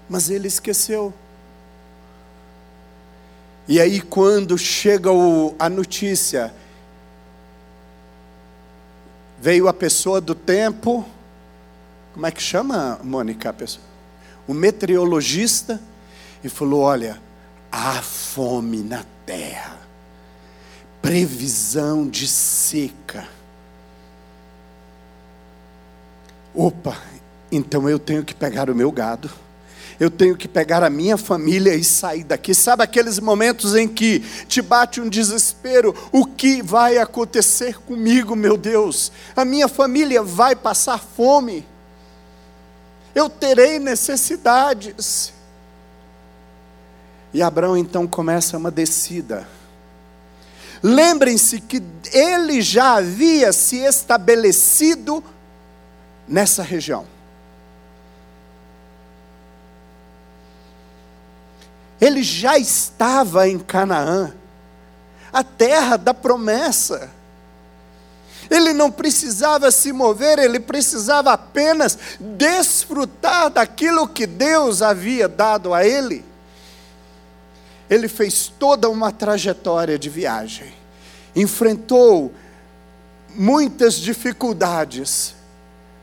[0.10, 1.14] Mas ele esqueceu.
[3.68, 6.54] E aí, quando chega o, a notícia,
[9.40, 11.04] veio a pessoa do tempo,
[12.14, 13.56] como é que chama, Mônica?
[14.48, 15.82] O meteorologista,
[16.46, 17.20] e falou: Olha,
[17.76, 19.78] há fome na terra,
[21.02, 23.28] previsão de seca.
[26.54, 26.98] Opa,
[27.52, 29.30] então eu tenho que pegar o meu gado,
[30.00, 32.54] eu tenho que pegar a minha família e sair daqui.
[32.54, 35.94] Sabe aqueles momentos em que te bate um desespero?
[36.14, 39.12] O que vai acontecer comigo, meu Deus?
[39.36, 41.68] A minha família vai passar fome,
[43.14, 45.35] eu terei necessidades.
[47.36, 49.46] E Abraão então começa uma descida.
[50.82, 55.22] Lembrem-se que ele já havia se estabelecido
[56.26, 57.06] nessa região.
[62.00, 64.34] Ele já estava em Canaã,
[65.34, 67.12] a terra da promessa.
[68.50, 75.86] Ele não precisava se mover, ele precisava apenas desfrutar daquilo que Deus havia dado a
[75.86, 76.24] ele
[77.90, 80.74] ele fez toda uma trajetória de viagem,
[81.36, 82.34] enfrentou
[83.36, 85.36] muitas dificuldades,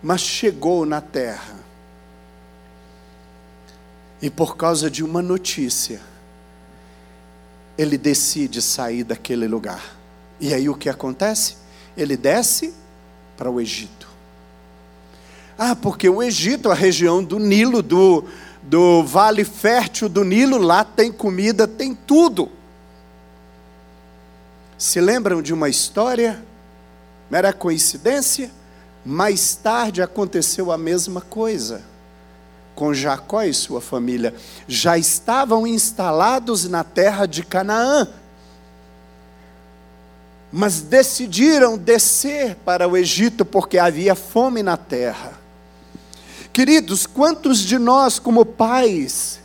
[0.03, 1.57] mas chegou na terra.
[4.21, 6.01] E por causa de uma notícia,
[7.77, 9.97] ele decide sair daquele lugar.
[10.39, 11.57] E aí o que acontece?
[11.97, 12.73] Ele desce
[13.37, 14.09] para o Egito.
[15.59, 18.25] Ah, porque o Egito, a região do Nilo, do,
[18.63, 22.49] do vale fértil do Nilo, lá tem comida, tem tudo.
[24.79, 26.43] Se lembram de uma história?
[27.31, 28.51] Mera coincidência?
[29.05, 31.83] Mais tarde aconteceu a mesma coisa
[32.75, 34.35] com Jacó e sua família.
[34.67, 38.09] Já estavam instalados na terra de Canaã,
[40.51, 45.42] mas decidiram descer para o Egito porque havia fome na terra.
[46.53, 49.41] Queridos, quantos de nós, como pais,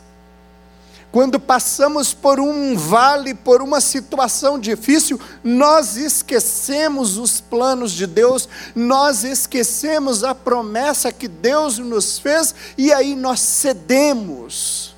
[1.10, 8.46] quando passamos por um vale, por uma situação difícil, nós esquecemos os planos de Deus,
[8.74, 14.94] nós esquecemos a promessa que Deus nos fez e aí nós cedemos.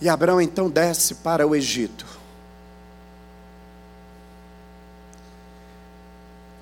[0.00, 2.06] E Abraão então desce para o Egito.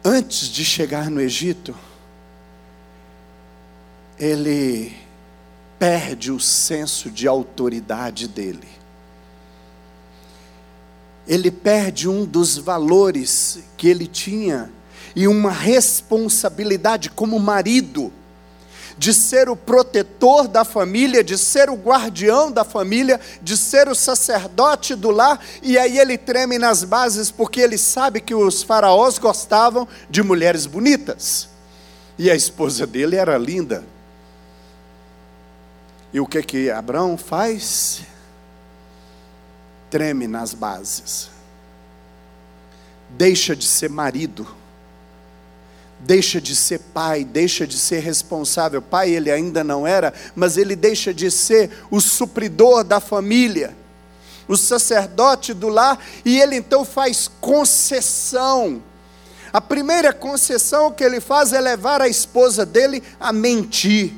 [0.05, 1.77] Antes de chegar no Egito,
[4.21, 4.95] ele
[5.79, 8.69] perde o senso de autoridade dele.
[11.27, 14.71] Ele perde um dos valores que ele tinha
[15.17, 18.13] e uma responsabilidade como marido
[18.99, 23.95] de ser o protetor da família, de ser o guardião da família, de ser o
[23.95, 29.17] sacerdote do lar, e aí ele treme nas bases porque ele sabe que os faraós
[29.17, 31.49] gostavam de mulheres bonitas.
[32.19, 33.83] E a esposa dele era linda.
[36.12, 38.03] E o que que Abraão faz?
[39.88, 41.31] Treme nas bases.
[43.11, 44.46] Deixa de ser marido.
[46.01, 48.81] Deixa de ser pai, deixa de ser responsável.
[48.81, 53.77] Pai ele ainda não era, mas ele deixa de ser o supridor da família,
[54.49, 58.83] o sacerdote do lar, e ele então faz concessão.
[59.53, 64.14] A primeira concessão que ele faz é levar a esposa dele a mentir.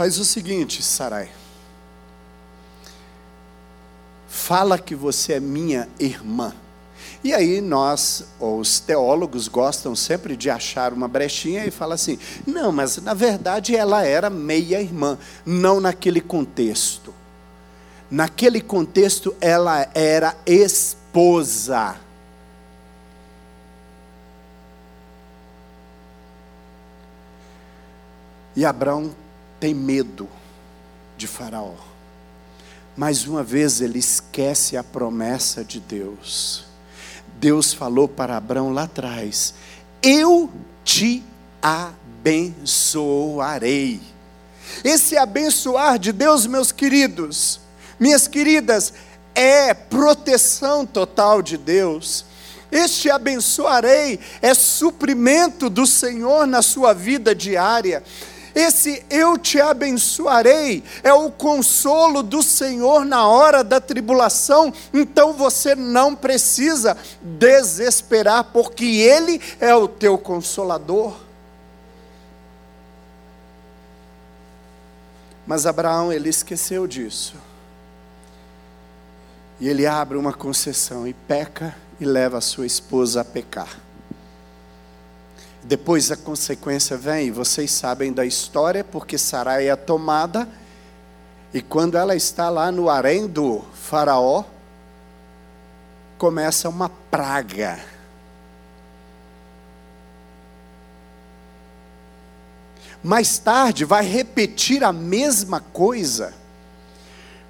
[0.00, 1.28] Faz o seguinte, Sarai.
[4.26, 6.54] Fala que você é minha irmã.
[7.22, 12.72] E aí nós, os teólogos, gostam sempre de achar uma brechinha e falar assim: não,
[12.72, 17.12] mas na verdade ela era meia irmã, não naquele contexto.
[18.10, 22.00] Naquele contexto ela era esposa.
[28.56, 29.14] E Abraão
[29.60, 30.28] tem medo
[31.16, 31.74] de Faraó.
[32.96, 36.64] Mais uma vez ele esquece a promessa de Deus.
[37.38, 39.54] Deus falou para Abraão lá atrás:
[40.02, 40.50] Eu
[40.82, 41.22] te
[41.62, 42.80] abençoarei.
[44.82, 47.60] Esse abençoar de Deus, meus queridos,
[47.98, 48.94] minhas queridas,
[49.34, 52.24] é proteção total de Deus.
[52.72, 58.02] Este abençoarei é suprimento do Senhor na sua vida diária.
[58.54, 65.74] Esse eu te abençoarei é o consolo do Senhor na hora da tribulação, então você
[65.74, 71.14] não precisa desesperar, porque Ele é o teu consolador.
[75.50, 77.34] Mas Abraão, ele esqueceu disso.
[79.58, 83.89] E ele abre uma concessão e peca e leva a sua esposa a pecar.
[85.70, 90.48] Depois a consequência vem, vocês sabem da história, porque Sarai é tomada,
[91.54, 94.42] e quando ela está lá no harém do faraó,
[96.18, 97.78] começa uma praga.
[103.00, 106.34] Mais tarde vai repetir a mesma coisa.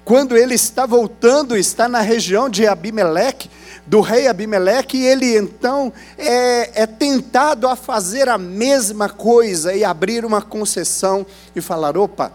[0.03, 3.49] Quando ele está voltando, está na região de Abimeleque,
[3.85, 9.83] do rei Abimeleque, e ele então é, é tentado a fazer a mesma coisa e
[9.83, 11.25] abrir uma concessão
[11.55, 12.31] e falar: opa,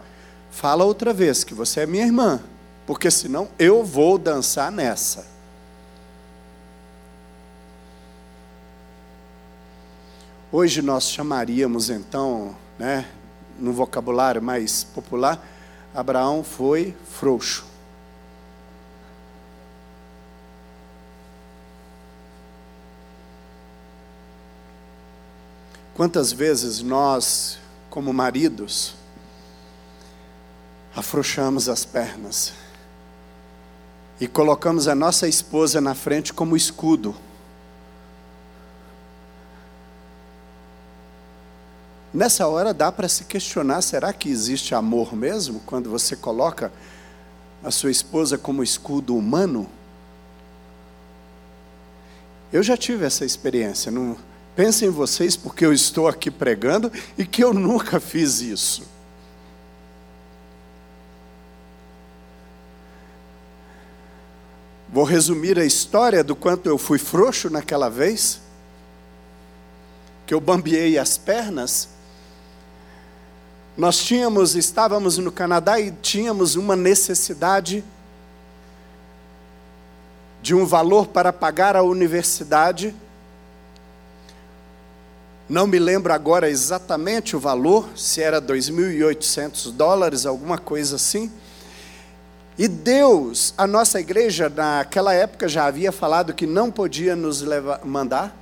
[0.50, 2.40] fala outra vez que você é minha irmã,
[2.86, 5.36] porque senão eu vou dançar nessa.
[10.52, 13.04] Hoje nós chamaríamos então, né,
[13.58, 15.44] no vocabulário mais popular,
[15.96, 17.64] Abraão foi frouxo.
[25.94, 28.94] Quantas vezes nós, como maridos,
[30.94, 32.52] afrouxamos as pernas
[34.20, 37.16] e colocamos a nossa esposa na frente como escudo.
[42.16, 46.72] Nessa hora dá para se questionar: será que existe amor mesmo quando você coloca
[47.62, 49.68] a sua esposa como escudo humano?
[52.50, 53.92] Eu já tive essa experiência.
[53.92, 54.16] Não,
[54.56, 58.84] Pensem em vocês, porque eu estou aqui pregando e que eu nunca fiz isso.
[64.88, 68.40] Vou resumir a história do quanto eu fui frouxo naquela vez,
[70.26, 71.95] que eu bambiei as pernas.
[73.76, 77.84] Nós tínhamos, estávamos no Canadá e tínhamos uma necessidade
[80.40, 82.94] de um valor para pagar a universidade
[85.48, 91.30] não me lembro agora exatamente o valor, se era 2.800 dólares, alguma coisa assim.
[92.58, 97.84] E Deus, a nossa igreja naquela época já havia falado que não podia nos levar,
[97.84, 98.36] mandar.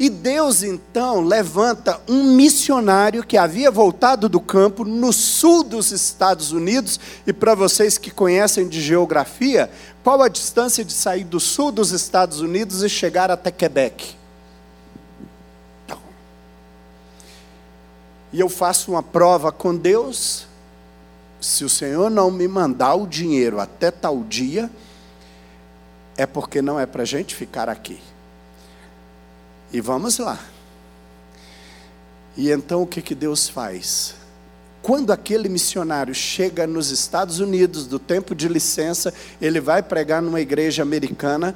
[0.00, 6.52] E Deus então levanta um missionário que havia voltado do campo no sul dos Estados
[6.52, 6.98] Unidos.
[7.26, 9.70] E para vocês que conhecem de geografia,
[10.02, 14.18] qual a distância de sair do sul dos Estados Unidos e chegar até Quebec?
[18.32, 20.46] e eu faço uma prova com Deus,
[21.40, 24.70] se o Senhor não me mandar o dinheiro até tal dia,
[26.16, 28.00] é porque não é para gente ficar aqui.
[29.72, 30.38] E vamos lá.
[32.36, 34.14] E então o que, que Deus faz?
[34.82, 40.40] Quando aquele missionário chega nos Estados Unidos, do tempo de licença, ele vai pregar numa
[40.40, 41.54] igreja americana.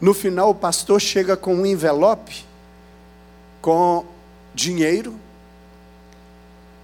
[0.00, 2.44] No final, o pastor chega com um envelope
[3.60, 4.04] com
[4.54, 5.14] dinheiro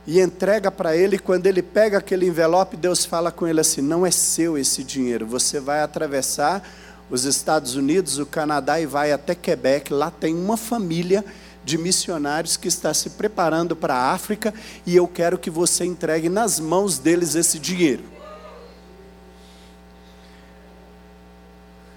[0.07, 1.19] e entrega para ele.
[1.19, 5.27] Quando ele pega aquele envelope, Deus fala com ele assim: Não é seu esse dinheiro,
[5.27, 6.63] você vai atravessar
[7.11, 9.93] os Estados Unidos, o Canadá e vai até Quebec.
[9.93, 11.25] Lá tem uma família
[11.65, 14.55] de missionários que está se preparando para a África
[14.87, 18.05] e eu quero que você entregue nas mãos deles esse dinheiro.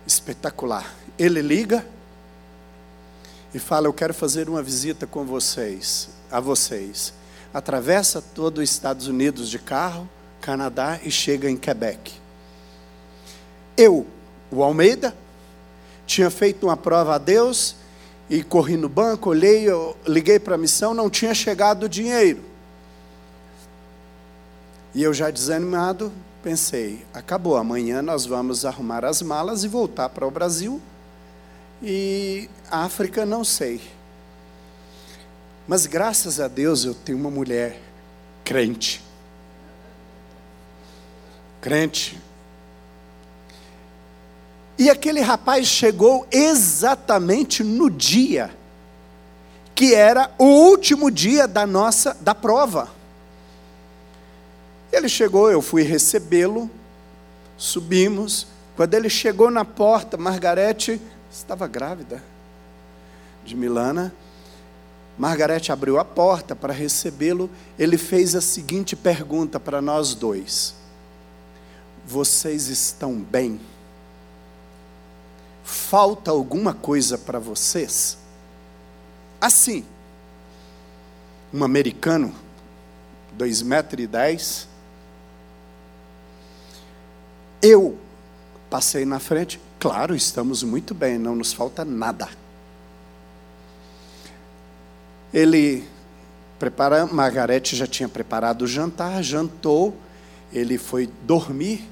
[0.05, 0.93] Espetacular.
[1.17, 1.85] Ele liga
[3.53, 7.13] e fala: Eu quero fazer uma visita com vocês, a vocês
[7.53, 10.09] atravessa todo os Estados Unidos de carro,
[10.41, 12.11] Canadá e chega em Quebec.
[13.77, 14.07] Eu,
[14.53, 15.15] o Almeida,
[16.05, 17.75] tinha feito uma prova a Deus
[18.29, 19.67] e corri no banco, olhei,
[20.07, 22.41] liguei para a missão, não tinha chegado o dinheiro.
[24.93, 26.11] E eu já desanimado,
[26.43, 30.81] pensei, acabou, amanhã nós vamos arrumar as malas e voltar para o Brasil.
[31.81, 33.81] E África não sei.
[35.67, 37.79] Mas graças a Deus eu tenho uma mulher
[38.43, 39.01] crente.
[41.61, 42.21] Crente.
[44.77, 48.51] E aquele rapaz chegou exatamente no dia
[49.75, 52.89] que era o último dia da nossa da prova.
[54.91, 56.69] Ele chegou, eu fui recebê-lo,
[57.57, 58.47] subimos.
[58.75, 61.01] Quando ele chegou na porta, Margarete
[61.31, 62.23] estava grávida
[63.43, 64.13] de Milana.
[65.17, 67.49] Margarete abriu a porta para recebê-lo.
[67.77, 70.75] Ele fez a seguinte pergunta para nós dois:
[72.05, 73.59] Vocês estão bem?
[75.93, 78.17] Falta alguma coisa para vocês?
[79.39, 79.85] Assim,
[81.53, 82.33] um americano,
[83.33, 84.67] dois metros e dez,
[87.61, 87.95] eu
[88.71, 92.27] passei na frente, claro, estamos muito bem, não nos falta nada.
[95.31, 95.87] Ele
[96.57, 99.95] prepara, Margarete já tinha preparado o jantar, jantou,
[100.51, 101.87] ele foi dormir.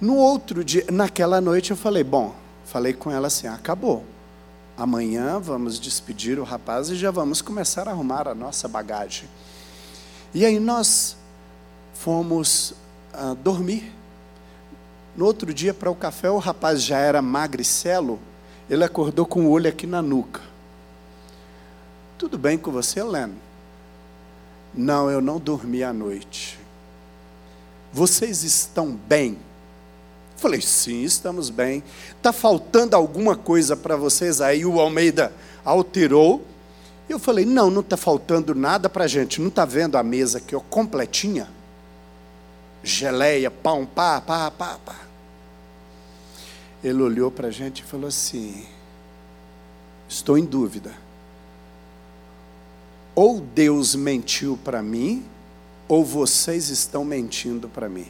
[0.00, 4.04] No outro dia, naquela noite eu falei, bom, falei com ela assim, acabou.
[4.76, 9.28] Amanhã vamos despedir o rapaz e já vamos começar a arrumar a nossa bagagem.
[10.34, 11.16] E aí nós
[11.94, 12.74] fomos
[13.14, 13.92] uh, dormir.
[15.16, 18.20] No outro dia, para o café, o rapaz já era magricelo,
[18.70, 20.42] ele acordou com o olho aqui na nuca.
[22.18, 23.34] Tudo bem com você, Leno?
[24.74, 26.58] Não, eu não dormi à noite.
[27.92, 29.38] Vocês estão bem?
[30.38, 31.82] Falei, sim, estamos bem.
[32.16, 34.40] Está faltando alguma coisa para vocês?
[34.40, 35.32] Aí o Almeida
[35.64, 36.44] alterou.
[37.08, 39.40] Eu falei, não, não está faltando nada para a gente.
[39.40, 41.50] Não está vendo a mesa aqui, ó, completinha?
[42.84, 44.96] Geleia, pão, pá, pá, pá, pá.
[46.84, 48.64] Ele olhou para a gente e falou assim:
[50.08, 50.94] Estou em dúvida.
[53.12, 55.26] Ou Deus mentiu para mim,
[55.88, 58.06] ou vocês estão mentindo para mim.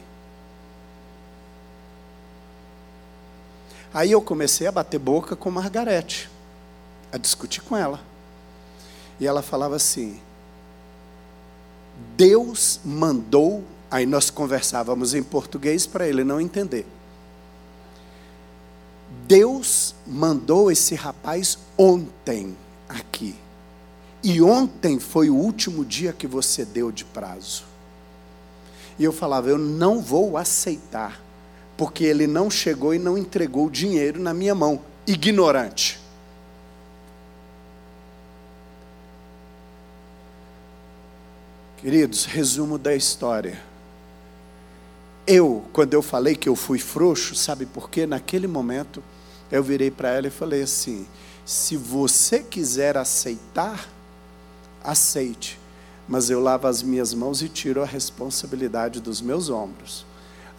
[3.93, 6.29] Aí eu comecei a bater boca com Margarete,
[7.11, 7.99] a discutir com ela.
[9.19, 10.19] E ela falava assim:
[12.15, 13.63] Deus mandou.
[13.91, 16.85] Aí nós conversávamos em português para ele não entender.
[19.25, 22.55] Deus mandou esse rapaz ontem
[22.87, 23.35] aqui.
[24.23, 27.63] E ontem foi o último dia que você deu de prazo.
[28.97, 31.21] E eu falava, eu não vou aceitar,
[31.79, 35.97] porque ele não chegou e não entregou o dinheiro na minha mão, ignorante.
[41.77, 43.63] Queridos, resumo da história.
[45.25, 48.05] Eu, quando eu falei que eu fui frouxo, sabe por quê?
[48.05, 49.01] Naquele momento,
[49.49, 51.07] eu virei para ela e falei assim:
[51.45, 53.87] se você quiser aceitar,
[54.83, 55.57] aceite,
[56.09, 60.08] mas eu lavo as minhas mãos e tiro a responsabilidade dos meus ombros.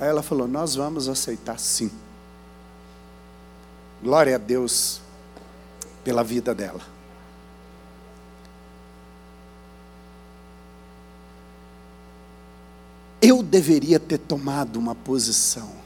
[0.00, 1.90] Aí ela falou: Nós vamos aceitar sim.
[4.02, 5.00] Glória a Deus
[6.02, 6.80] pela vida dela.
[13.22, 15.80] Eu deveria ter tomado uma posição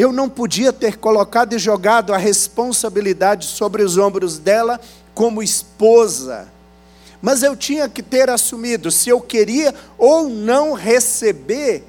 [0.00, 4.80] eu não podia ter colocado e jogado a responsabilidade sobre os ombros dela
[5.12, 6.48] como esposa.
[7.20, 11.84] Mas eu tinha que ter assumido, se eu queria ou não receber,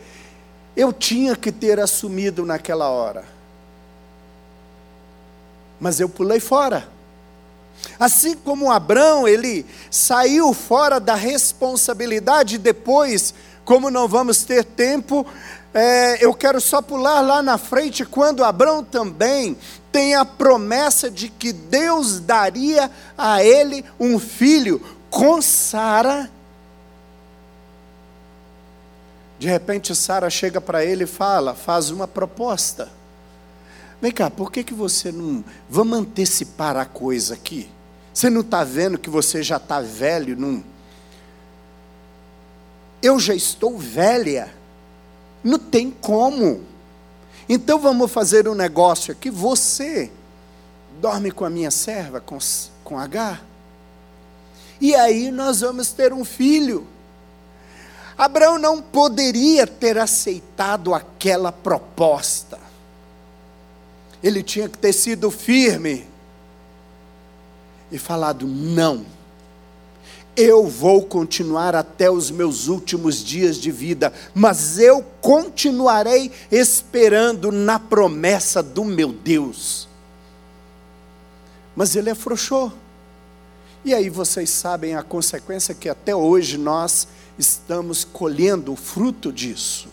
[0.75, 3.25] eu tinha que ter assumido naquela hora.
[5.79, 6.87] Mas eu pulei fora.
[7.99, 13.33] Assim como Abraão, ele saiu fora da responsabilidade depois,
[13.65, 15.25] como não vamos ter tempo,
[15.73, 19.57] é, eu quero só pular lá na frente, quando Abraão também
[19.91, 26.29] tem a promessa de que Deus daria a ele um filho com Sara.
[29.41, 32.91] De repente, Sara chega para ele e fala, faz uma proposta.
[33.99, 35.43] Vem cá, por que, que você não.
[35.67, 37.67] Vamos antecipar a coisa aqui?
[38.13, 40.37] Você não está vendo que você já está velho?
[40.37, 40.63] Não...
[43.01, 44.53] Eu já estou velha.
[45.43, 46.61] Não tem como.
[47.49, 49.31] Então vamos fazer um negócio aqui.
[49.31, 50.11] Você
[51.01, 52.37] dorme com a minha serva, com,
[52.83, 53.41] com H.
[54.79, 56.85] E aí nós vamos ter um filho.
[58.17, 62.59] Abraão não poderia ter aceitado aquela proposta.
[64.23, 66.07] Ele tinha que ter sido firme
[67.91, 69.05] e falado: não
[70.35, 77.77] eu vou continuar até os meus últimos dias de vida, mas eu continuarei esperando na
[77.77, 79.87] promessa do meu Deus.
[81.75, 82.71] Mas ele afrouxou.
[83.83, 87.07] E aí vocês sabem a consequência que até hoje nós
[87.41, 89.89] estamos colhendo o fruto disso.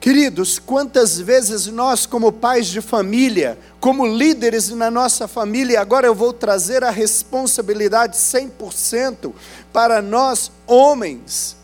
[0.00, 6.14] Queridos, quantas vezes nós, como pais de família, como líderes na nossa família, agora eu
[6.14, 9.32] vou trazer a responsabilidade 100%
[9.72, 11.56] para nós homens.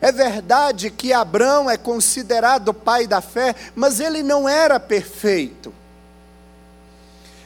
[0.00, 5.74] É verdade que Abraão é considerado pai da fé, mas ele não era perfeito.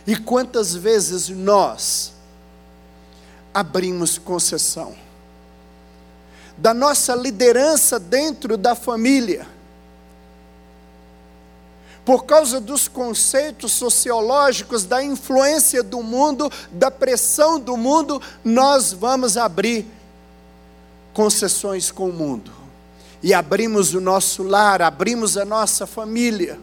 [0.06, 2.13] E quantas vezes nós
[3.54, 5.04] abrimos concessão
[6.56, 9.46] da nossa liderança dentro da família,
[12.04, 19.38] por causa dos conceitos sociológicos, da influência do mundo, da pressão do mundo, nós vamos
[19.38, 19.86] abrir
[21.14, 22.52] concessões com o mundo.
[23.22, 26.60] E abrimos o nosso lar, abrimos a nossa família.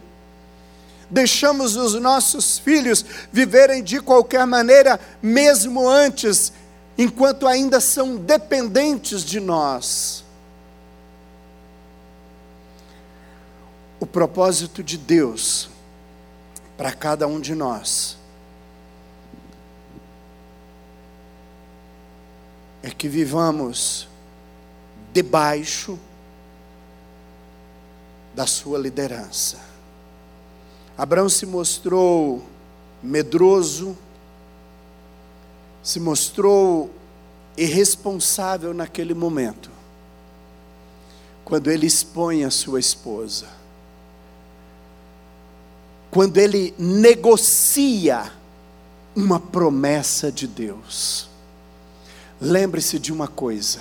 [1.09, 6.53] Deixamos os nossos filhos viverem de qualquer maneira, mesmo antes,
[6.97, 10.23] enquanto ainda são dependentes de nós.
[14.01, 15.69] o propósito de Deus
[16.75, 18.17] para cada um de nós
[22.81, 24.07] é que vivamos
[25.13, 25.99] debaixo
[28.33, 29.59] da sua liderança.
[30.97, 32.43] Abraão se mostrou
[33.03, 33.95] medroso,
[35.83, 36.89] se mostrou
[37.57, 39.69] irresponsável naquele momento,
[41.43, 43.61] quando ele expõe a sua esposa
[46.11, 48.31] quando ele negocia
[49.15, 51.29] uma promessa de Deus.
[52.39, 53.79] Lembre-se de uma coisa: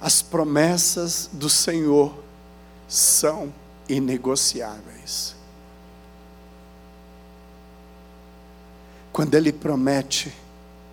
[0.00, 2.14] as promessas do Senhor
[2.86, 3.52] são
[3.88, 5.34] inegociáveis.
[9.18, 10.32] Quando Ele promete,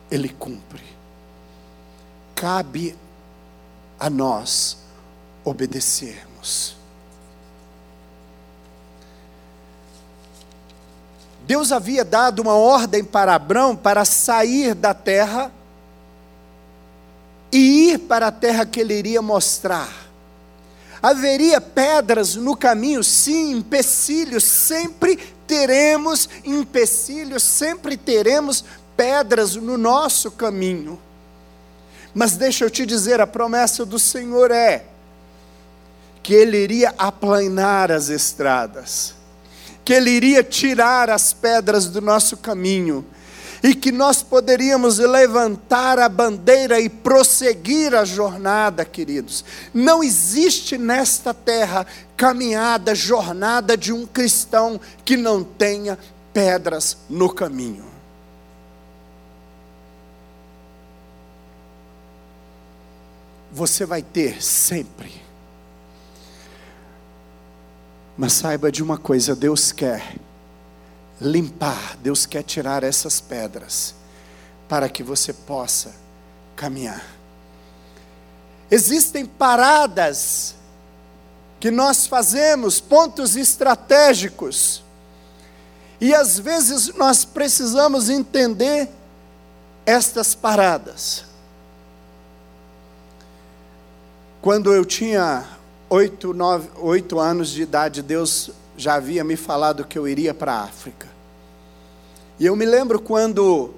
[0.09, 0.81] Ele cumpre.
[2.33, 2.95] Cabe
[3.99, 4.79] a nós
[5.43, 6.75] obedecermos.
[11.41, 15.51] Deus havia dado uma ordem para Abraão para sair da terra
[17.51, 19.93] e ir para a terra que ele iria mostrar.
[20.99, 28.63] Haveria pedras no caminho, sim, empecilhos, sempre teremos empecilhos, sempre teremos
[28.95, 30.99] pedras no nosso caminho.
[32.13, 34.85] Mas deixa eu te dizer, a promessa do Senhor é
[36.23, 39.15] que Ele iria aplanar as estradas
[39.85, 43.05] que Ele iria tirar as pedras do nosso caminho
[43.65, 49.43] e que nós poderíamos levantar a bandeira e prosseguir a jornada, queridos.
[49.73, 51.83] Não existe nesta terra
[52.15, 55.97] caminhada, jornada de um cristão que não tenha
[56.31, 57.85] pedras no caminho.
[63.51, 65.25] Você vai ter sempre
[68.17, 70.15] mas saiba de uma coisa: Deus quer
[71.19, 73.95] limpar, Deus quer tirar essas pedras,
[74.67, 75.93] para que você possa
[76.55, 77.05] caminhar.
[78.69, 80.55] Existem paradas
[81.59, 84.83] que nós fazemos, pontos estratégicos,
[86.01, 88.89] e às vezes nós precisamos entender
[89.85, 91.25] estas paradas.
[94.41, 95.47] Quando eu tinha
[95.89, 100.53] oito, nove, oito anos de idade, Deus já havia me falado que eu iria para
[100.53, 101.07] a África.
[102.39, 103.73] E eu me lembro quando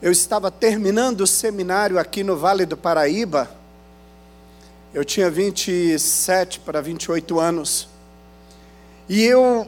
[0.00, 3.50] eu estava terminando o seminário aqui no Vale do Paraíba,
[4.94, 7.88] eu tinha 27 para 28 anos,
[9.08, 9.66] e eu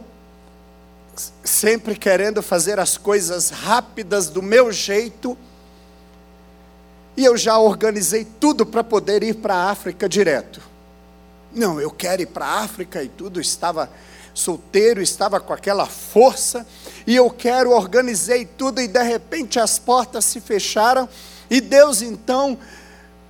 [1.44, 5.36] sempre querendo fazer as coisas rápidas do meu jeito,
[7.16, 10.62] e eu já organizei tudo para poder ir para a África direto.
[11.52, 13.90] Não, eu quero ir para a África e tudo, estava
[14.34, 16.66] solteiro, estava com aquela força,
[17.06, 21.08] e eu quero, organizei tudo, e de repente as portas se fecharam,
[21.50, 22.58] e Deus então,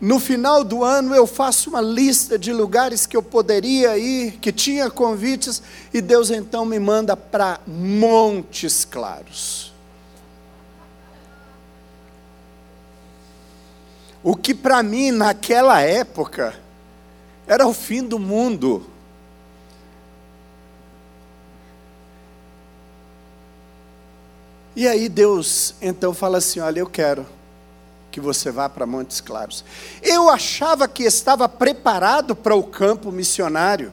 [0.01, 4.53] no final do ano, eu faço uma lista de lugares que eu poderia ir, que
[4.53, 9.71] tinha convites, e Deus então me manda para Montes Claros.
[14.23, 16.55] O que para mim, naquela época,
[17.47, 18.87] era o fim do mundo.
[24.81, 27.27] E aí Deus então fala assim: Olha, eu quero
[28.11, 29.63] que você vá para Montes Claros.
[30.03, 33.93] Eu achava que estava preparado para o campo missionário.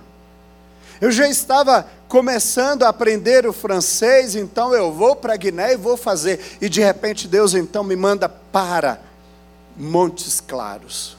[1.01, 5.97] Eu já estava começando a aprender o francês, então eu vou para Guiné e vou
[5.97, 6.39] fazer.
[6.61, 9.01] E de repente Deus então me manda para
[9.75, 11.17] Montes Claros.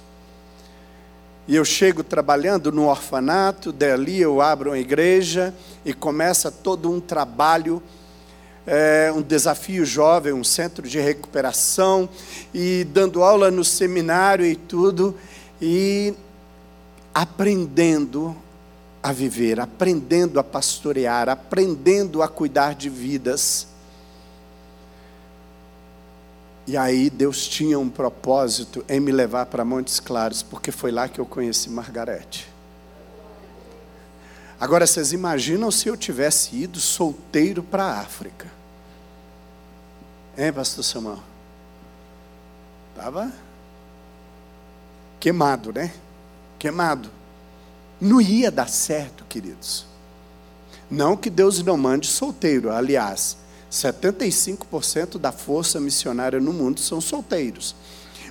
[1.46, 5.54] e eu chego trabalhando no orfanato, dali eu abro uma igreja
[5.84, 7.82] e começa todo um trabalho,
[8.70, 12.06] é, um desafio jovem, um centro de recuperação,
[12.52, 15.16] e dando aula no seminário e tudo,
[15.60, 16.12] e
[17.14, 18.36] aprendendo
[19.02, 23.66] a viver, aprendendo a pastorear, aprendendo a cuidar de vidas.
[26.66, 31.08] E aí Deus tinha um propósito em me levar para Montes Claros, porque foi lá
[31.08, 32.46] que eu conheci Margarete.
[34.60, 38.57] Agora vocês imaginam se eu tivesse ido solteiro para a África?
[40.40, 41.18] Hein, pastor Samuel?
[42.94, 43.32] Estava
[45.18, 45.92] queimado, né?
[46.60, 47.10] Queimado.
[48.00, 49.84] Não ia dar certo, queridos.
[50.88, 53.36] Não que Deus não mande solteiro, aliás,
[53.68, 57.74] 75% da força missionária no mundo são solteiros.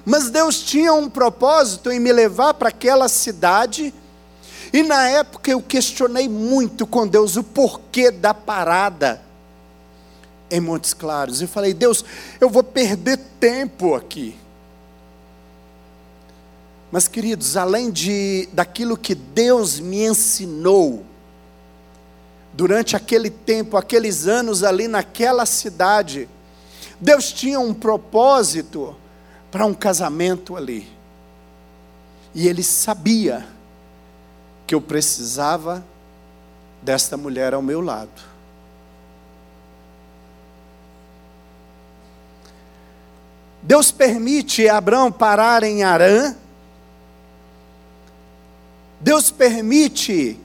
[0.05, 3.93] Mas Deus tinha um propósito em me levar para aquela cidade,
[4.71, 9.26] e na época eu questionei muito com Deus o porquê da parada
[10.49, 11.41] em Montes Claros.
[11.41, 12.03] E falei, Deus,
[12.39, 14.35] eu vou perder tempo aqui.
[16.91, 21.05] Mas queridos, além de daquilo que Deus me ensinou,
[22.53, 26.27] durante aquele tempo, aqueles anos ali naquela cidade,
[26.99, 28.95] Deus tinha um propósito
[29.51, 30.89] para um casamento ali.
[32.33, 33.45] E Ele sabia
[34.65, 35.85] que eu precisava
[36.81, 38.36] desta mulher ao meu lado.
[43.67, 46.33] Deus permite Abraão parar em Arã.
[49.01, 50.39] Deus permite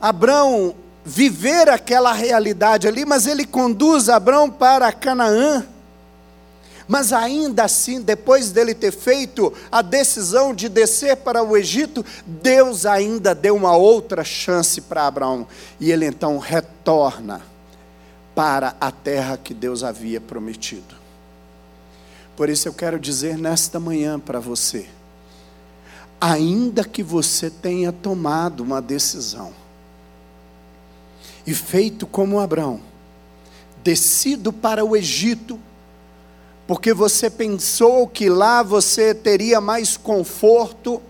[0.00, 0.72] Abraão
[1.04, 5.66] viver aquela realidade ali, mas ele conduz Abraão para Canaã.
[6.86, 12.86] Mas ainda assim, depois dele ter feito a decisão de descer para o Egito, Deus
[12.86, 15.44] ainda deu uma outra chance para Abraão.
[15.80, 17.42] E ele então retorna
[18.32, 21.01] para a terra que Deus havia prometido.
[22.36, 24.88] Por isso eu quero dizer nesta manhã para você:
[26.20, 29.52] ainda que você tenha tomado uma decisão,
[31.46, 32.80] e feito como Abraão,
[33.82, 35.58] descido para o Egito,
[36.66, 41.02] porque você pensou que lá você teria mais conforto,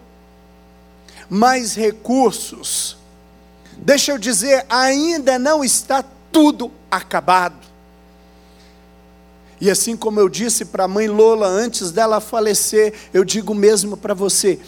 [1.29, 2.97] mais recursos.
[3.77, 7.72] Deixa eu dizer, ainda não está tudo acabado.
[9.63, 13.97] E assim como eu disse para a mãe Lola antes dela falecer, eu digo mesmo
[13.97, 14.59] para você: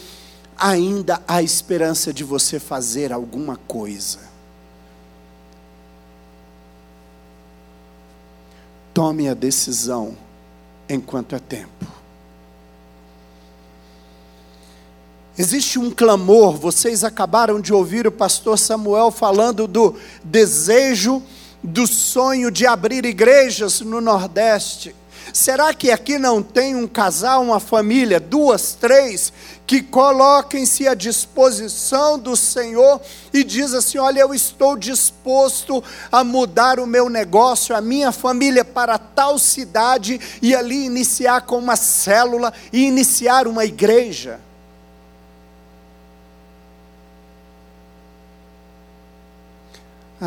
[0.57, 4.19] ainda há esperança de você fazer alguma coisa.
[8.93, 10.15] Tome a decisão
[10.87, 11.85] enquanto é tempo.
[15.37, 19.93] Existe um clamor, vocês acabaram de ouvir o pastor Samuel falando do
[20.23, 21.21] desejo,
[21.63, 24.95] do sonho de abrir igrejas no Nordeste.
[25.33, 29.33] Será que aqui não tem um casal, uma família, duas, três,
[29.65, 33.01] que coloquem-se à disposição do Senhor
[33.33, 38.63] e diz assim: "Olha, eu estou disposto a mudar o meu negócio, a minha família
[38.63, 44.39] para tal cidade e ali iniciar com uma célula e iniciar uma igreja".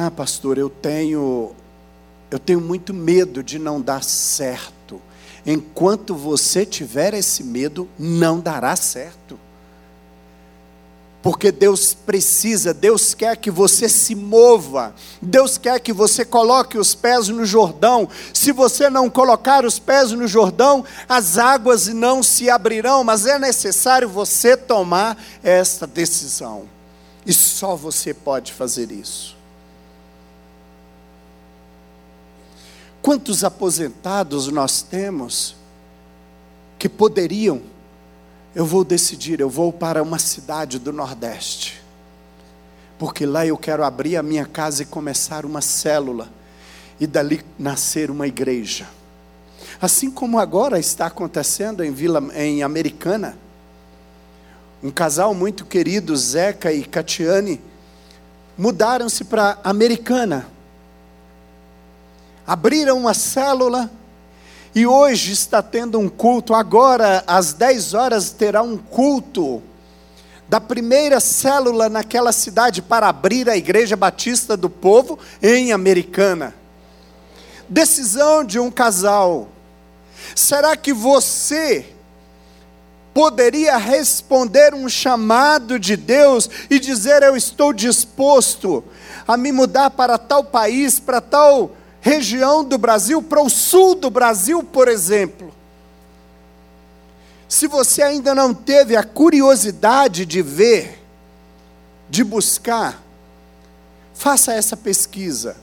[0.01, 1.51] Ah, pastor, eu tenho
[2.30, 5.03] eu tenho muito medo de não dar certo.
[5.44, 9.36] Enquanto você tiver esse medo, não dará certo.
[11.20, 16.94] Porque Deus precisa, Deus quer que você se mova, Deus quer que você coloque os
[16.94, 18.09] pés no Jordão.
[18.32, 23.36] Se você não colocar os pés no Jordão, as águas não se abrirão, mas é
[23.36, 26.68] necessário você tomar esta decisão.
[27.26, 29.38] E só você pode fazer isso.
[33.01, 35.57] Quantos aposentados nós temos
[36.78, 37.62] que poderiam?
[38.55, 41.82] Eu vou decidir, eu vou para uma cidade do Nordeste,
[42.99, 46.28] porque lá eu quero abrir a minha casa e começar uma célula,
[46.99, 48.88] e dali nascer uma igreja.
[49.80, 53.38] Assim como agora está acontecendo em Vila, em Americana,
[54.82, 57.61] um casal muito querido, Zeca e Catiane,
[58.57, 60.46] mudaram-se para Americana
[62.49, 63.90] abriram uma célula
[64.74, 66.55] e hoje está tendo um culto.
[66.55, 69.62] Agora, às 10 horas, terá um culto
[70.49, 76.55] da primeira célula naquela cidade para abrir a Igreja Batista do Povo em Americana.
[77.68, 79.49] Decisão de um casal.
[80.34, 81.84] Será que você
[83.12, 88.82] poderia responder um chamado de Deus e dizer: Eu estou disposto
[89.26, 91.72] a me mudar para tal país, para tal
[92.09, 95.52] região do Brasil, para o sul do Brasil, por exemplo.
[97.46, 101.02] Se você ainda não teve a curiosidade de ver,
[102.09, 103.02] de buscar,
[104.14, 105.56] faça essa pesquisa.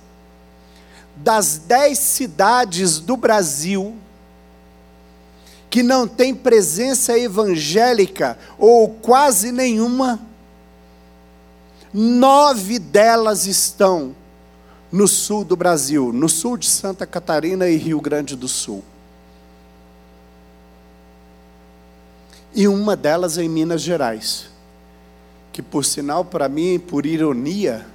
[1.16, 3.96] Das dez cidades do Brasil
[5.70, 10.20] que não tem presença evangélica ou quase nenhuma,
[11.94, 14.16] nove delas estão
[14.96, 18.82] no sul do Brasil, no sul de Santa Catarina e Rio Grande do Sul.
[22.54, 24.48] E uma delas em Minas Gerais,
[25.52, 27.86] que por sinal, para mim, por ironia,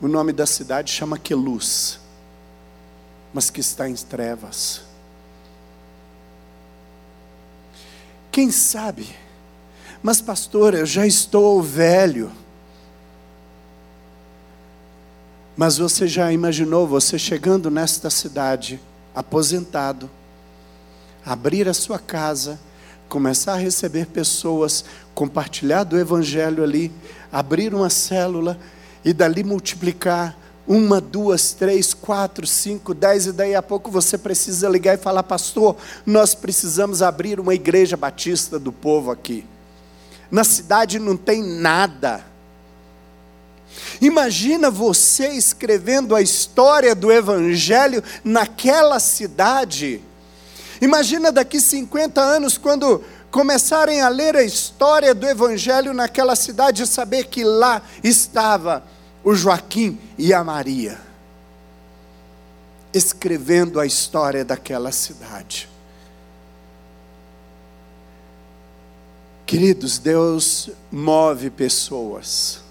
[0.00, 1.98] o nome da cidade chama Queluz,
[3.34, 4.82] mas que está em trevas.
[8.30, 9.16] Quem sabe?
[10.00, 12.30] Mas, pastor, eu já estou velho.
[15.56, 18.80] Mas você já imaginou você chegando nesta cidade,
[19.14, 20.10] aposentado,
[21.24, 22.58] abrir a sua casa,
[23.08, 24.84] começar a receber pessoas,
[25.14, 26.90] compartilhar do Evangelho ali,
[27.30, 28.58] abrir uma célula
[29.04, 30.36] e dali multiplicar
[30.66, 35.22] uma, duas, três, quatro, cinco, dez, e daí a pouco você precisa ligar e falar,
[35.22, 35.76] pastor,
[36.06, 39.44] nós precisamos abrir uma igreja batista do povo aqui.
[40.30, 42.24] Na cidade não tem nada.
[44.00, 50.02] Imagina você escrevendo a história do Evangelho naquela cidade.
[50.80, 56.86] Imagina daqui 50 anos, quando começarem a ler a história do Evangelho naquela cidade e
[56.86, 58.84] saber que lá estava
[59.22, 60.98] o Joaquim e a Maria,
[62.92, 65.68] escrevendo a história daquela cidade.
[69.46, 72.61] Queridos, Deus move pessoas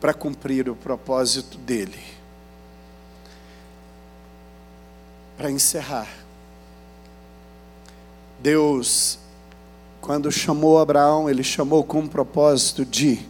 [0.00, 2.02] para cumprir o propósito dele.
[5.36, 6.08] Para encerrar,
[8.40, 9.18] Deus,
[10.00, 13.20] quando chamou Abraão, ele chamou com o propósito de: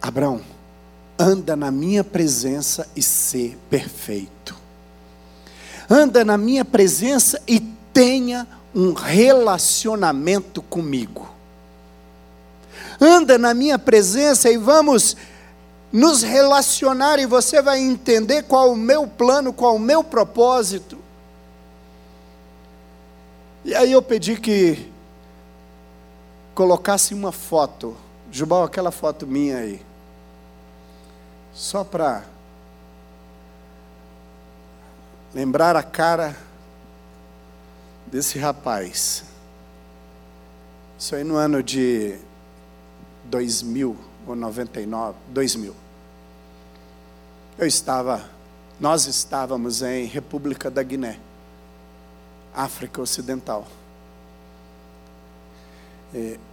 [0.00, 0.40] Abraão,
[1.18, 4.56] anda na minha presença e ser perfeito.
[5.88, 7.60] Anda na minha presença e
[7.92, 11.28] tenha um relacionamento comigo.
[13.00, 15.16] Anda na minha presença e vamos
[15.92, 20.98] nos relacionar e você vai entender qual o meu plano, qual o meu propósito.
[23.64, 24.90] E aí eu pedi que
[26.54, 27.96] colocasse uma foto,
[28.30, 29.84] Jubal, aquela foto minha aí,
[31.52, 32.24] só para
[35.34, 36.36] lembrar a cara
[38.06, 39.24] desse rapaz.
[40.98, 42.18] Isso aí no ano de
[43.30, 45.74] 2000 ou 99, 2000.
[47.58, 48.28] Eu estava,
[48.78, 51.18] nós estávamos em República da Guiné.
[52.54, 53.66] África Ocidental.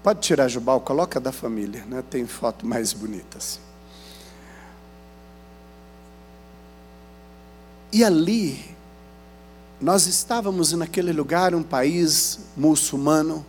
[0.04, 2.04] Pode tirar Jubal, coloca da família, né?
[2.08, 3.60] tem foto mais bonita assim.
[7.92, 8.64] E ali,
[9.82, 13.44] nós estávamos naquele lugar, um país muçulmano,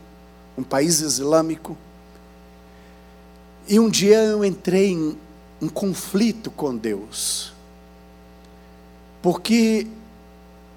[0.56, 1.76] um país islâmico,
[3.68, 5.16] e um dia eu entrei em
[5.60, 7.52] um conflito com Deus,
[9.20, 9.86] porque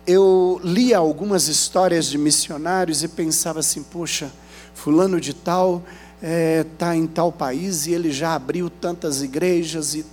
[0.05, 4.31] eu lia algumas histórias de missionários e pensava assim: poxa,
[4.73, 5.81] Fulano de Tal
[6.15, 10.05] está é, tá em tal país e ele já abriu tantas igrejas, e,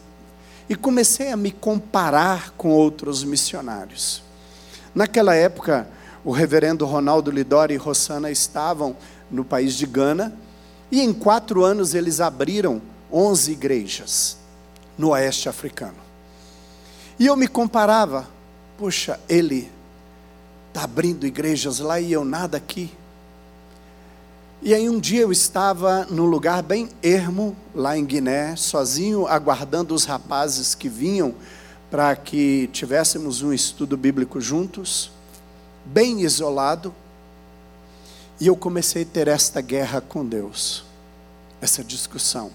[0.68, 4.22] e comecei a me comparar com outros missionários.
[4.94, 5.88] Naquela época,
[6.24, 8.96] o reverendo Ronaldo Lidori e Rossana estavam
[9.30, 10.34] no país de Gana,
[10.90, 12.80] e em quatro anos eles abriram
[13.12, 14.38] 11 igrejas
[14.96, 15.96] no oeste africano.
[17.18, 18.28] E eu me comparava,
[18.76, 19.70] poxa, ele
[20.68, 22.90] está abrindo igrejas lá e eu nada aqui.
[24.60, 29.94] E aí um dia eu estava num lugar bem ermo, lá em Guiné, sozinho, aguardando
[29.94, 31.34] os rapazes que vinham
[31.90, 35.10] para que tivéssemos um estudo bíblico juntos,
[35.84, 36.92] bem isolado.
[38.40, 40.84] E eu comecei a ter esta guerra com Deus,
[41.60, 42.50] essa discussão.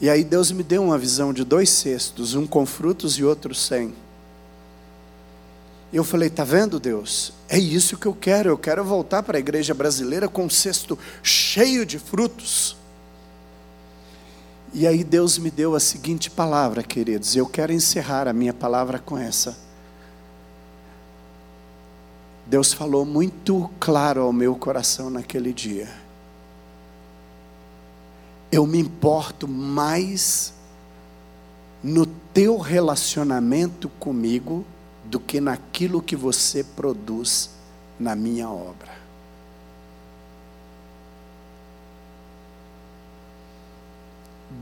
[0.00, 3.54] E aí Deus me deu uma visão de dois cestos, um com frutos e outro
[3.54, 3.94] sem.
[5.92, 7.32] Eu falei: tá vendo, Deus?
[7.48, 8.50] É isso que eu quero.
[8.50, 12.76] Eu quero voltar para a igreja brasileira com um cesto cheio de frutos.
[14.72, 17.36] E aí Deus me deu a seguinte palavra, queridos.
[17.36, 19.56] Eu quero encerrar a minha palavra com essa.
[22.46, 25.88] Deus falou muito claro ao meu coração naquele dia.
[28.52, 30.52] Eu me importo mais
[31.82, 34.64] no teu relacionamento comigo
[35.04, 37.50] do que naquilo que você produz
[37.98, 38.92] na minha obra.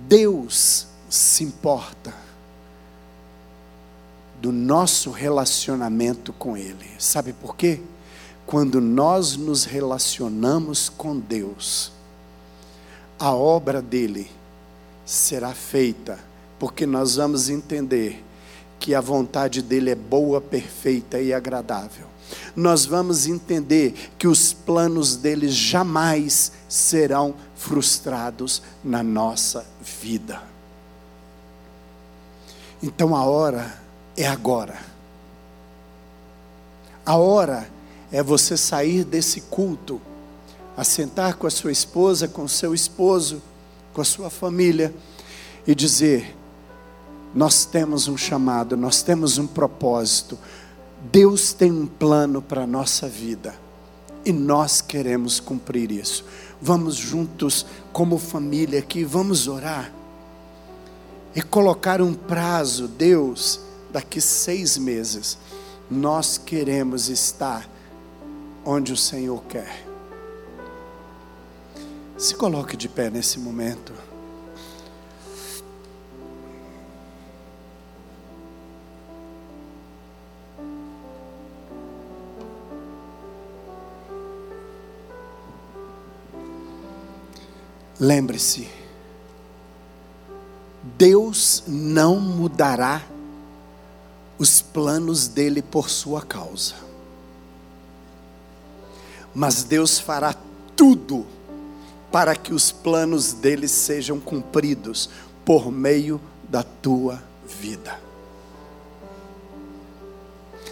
[0.08, 2.21] Deus se importa
[4.42, 6.90] do nosso relacionamento com Ele.
[6.98, 7.80] Sabe por quê?
[8.44, 11.92] Quando nós nos relacionamos com Deus,
[13.20, 14.28] a obra dele
[15.06, 16.18] será feita,
[16.58, 18.20] porque nós vamos entender
[18.80, 22.06] que a vontade dele é boa, perfeita e agradável.
[22.56, 30.42] Nós vamos entender que os planos dele jamais serão frustrados na nossa vida.
[32.82, 33.81] Então a hora
[34.16, 34.78] é agora.
[37.04, 37.68] A hora
[38.10, 40.00] é você sair desse culto,
[40.76, 43.42] assentar com a sua esposa, com o seu esposo,
[43.92, 44.94] com a sua família
[45.66, 46.36] e dizer:
[47.34, 50.38] Nós temos um chamado, nós temos um propósito.
[51.10, 53.54] Deus tem um plano para a nossa vida
[54.24, 56.24] e nós queremos cumprir isso.
[56.60, 59.90] Vamos juntos, como família aqui, vamos orar
[61.34, 63.60] e colocar um prazo, Deus
[63.92, 65.38] daqui seis meses,
[65.90, 67.68] nós queremos estar
[68.64, 69.86] onde o Senhor quer.
[72.16, 73.92] Se coloque de pé nesse momento.
[88.00, 88.68] Lembre-se,
[90.82, 93.00] Deus não mudará
[94.42, 96.74] os planos dele por sua causa.
[99.32, 100.34] Mas Deus fará
[100.74, 101.24] tudo
[102.10, 105.08] para que os planos dele sejam cumpridos
[105.44, 107.98] por meio da tua vida.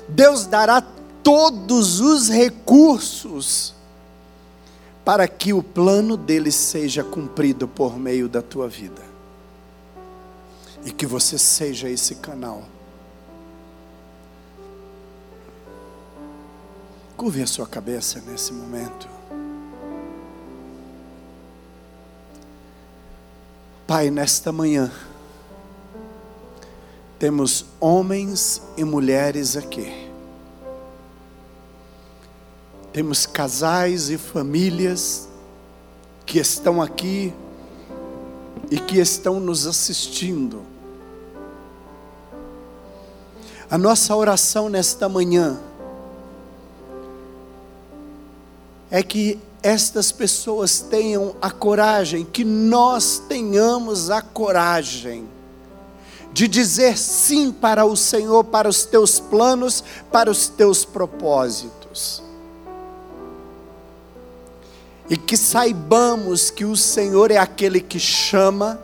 [0.08, 0.82] Deus dará
[1.22, 3.72] todos os recursos
[5.04, 9.02] para que o plano dele seja cumprido por meio da tua vida.
[10.84, 12.64] E que você seja esse canal
[17.20, 19.06] Curve a sua cabeça nesse momento.
[23.86, 24.90] Pai, nesta manhã,
[27.18, 30.10] temos homens e mulheres aqui.
[32.90, 35.28] Temos casais e famílias
[36.24, 37.34] que estão aqui
[38.70, 40.62] e que estão nos assistindo.
[43.70, 45.60] A nossa oração nesta manhã
[48.90, 55.28] é que estas pessoas tenham a coragem, que nós tenhamos a coragem
[56.32, 62.22] de dizer sim para o Senhor, para os teus planos, para os teus propósitos.
[65.08, 68.80] E que saibamos que o Senhor é aquele que chama,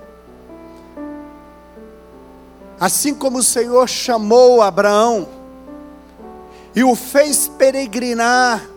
[2.80, 5.28] assim como o Senhor chamou Abraão
[6.74, 8.75] e o fez peregrinar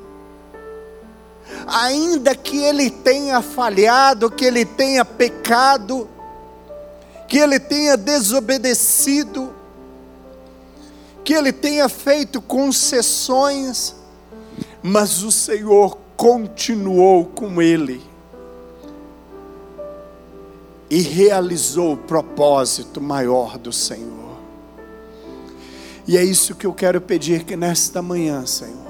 [1.67, 6.07] ainda que ele tenha falhado, que ele tenha pecado,
[7.27, 9.53] que ele tenha desobedecido,
[11.23, 13.95] que ele tenha feito concessões,
[14.81, 18.03] mas o Senhor continuou com ele
[20.89, 24.37] e realizou o propósito maior do Senhor.
[26.07, 28.88] E é isso que eu quero pedir que nesta manhã, Senhor,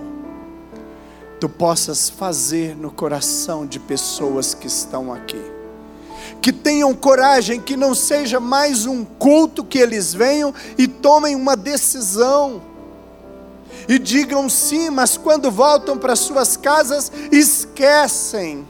[1.39, 5.41] tu possas fazer no coração de pessoas que estão aqui.
[6.41, 11.55] Que tenham coragem, que não seja mais um culto que eles venham e tomem uma
[11.55, 12.61] decisão.
[13.87, 18.67] E digam sim, mas quando voltam para suas casas, esquecem.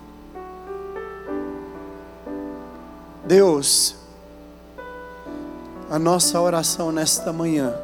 [3.25, 3.95] Deus,
[5.89, 7.75] a nossa oração nesta manhã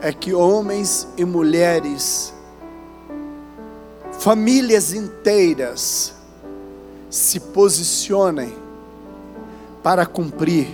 [0.00, 2.32] é que homens e mulheres,
[4.12, 6.14] famílias inteiras,
[7.10, 8.54] se posicionem
[9.82, 10.68] para cumprir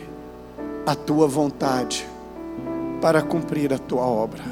[0.85, 2.07] a tua vontade,
[3.01, 4.43] para cumprir a tua obra.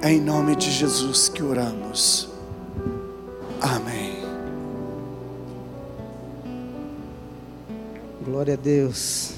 [0.00, 2.28] É em nome de Jesus que oramos.
[3.60, 4.18] Amém.
[8.24, 9.37] Glória a Deus.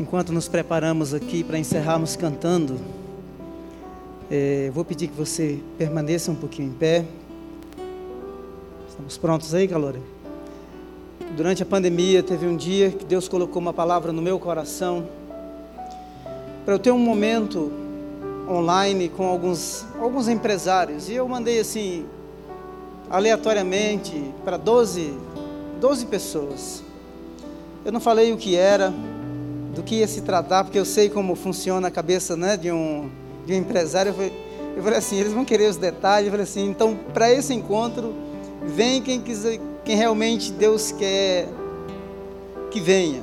[0.00, 2.78] Enquanto nos preparamos aqui para encerrarmos cantando,
[4.30, 7.04] é, vou pedir que você permaneça um pouquinho em pé.
[8.88, 10.00] Estamos prontos aí, Calore?
[11.36, 15.08] Durante a pandemia, teve um dia que Deus colocou uma palavra no meu coração
[16.64, 17.72] para eu ter um momento
[18.48, 21.08] online com alguns, alguns empresários.
[21.08, 22.06] E eu mandei assim,
[23.10, 25.12] aleatoriamente, para 12,
[25.80, 26.84] 12 pessoas.
[27.84, 28.92] Eu não falei o que era,
[29.78, 33.08] do que ia se tratar, porque eu sei como funciona a cabeça né, de, um,
[33.46, 34.10] de um empresário.
[34.10, 34.32] Eu falei,
[34.76, 36.26] eu falei assim, eles vão querer os detalhes.
[36.26, 38.12] Eu falei assim, então para esse encontro,
[38.64, 41.48] vem quem quiser, quem realmente Deus quer
[42.72, 43.22] que venha.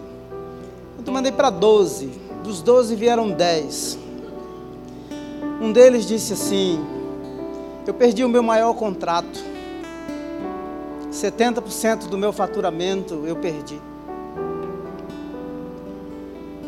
[0.98, 2.10] Então mandei para 12.
[2.42, 4.00] Dos 12 vieram 10.
[5.62, 6.80] Um deles disse assim:
[7.86, 9.44] Eu perdi o meu maior contrato.
[11.12, 13.80] 70% do meu faturamento eu perdi.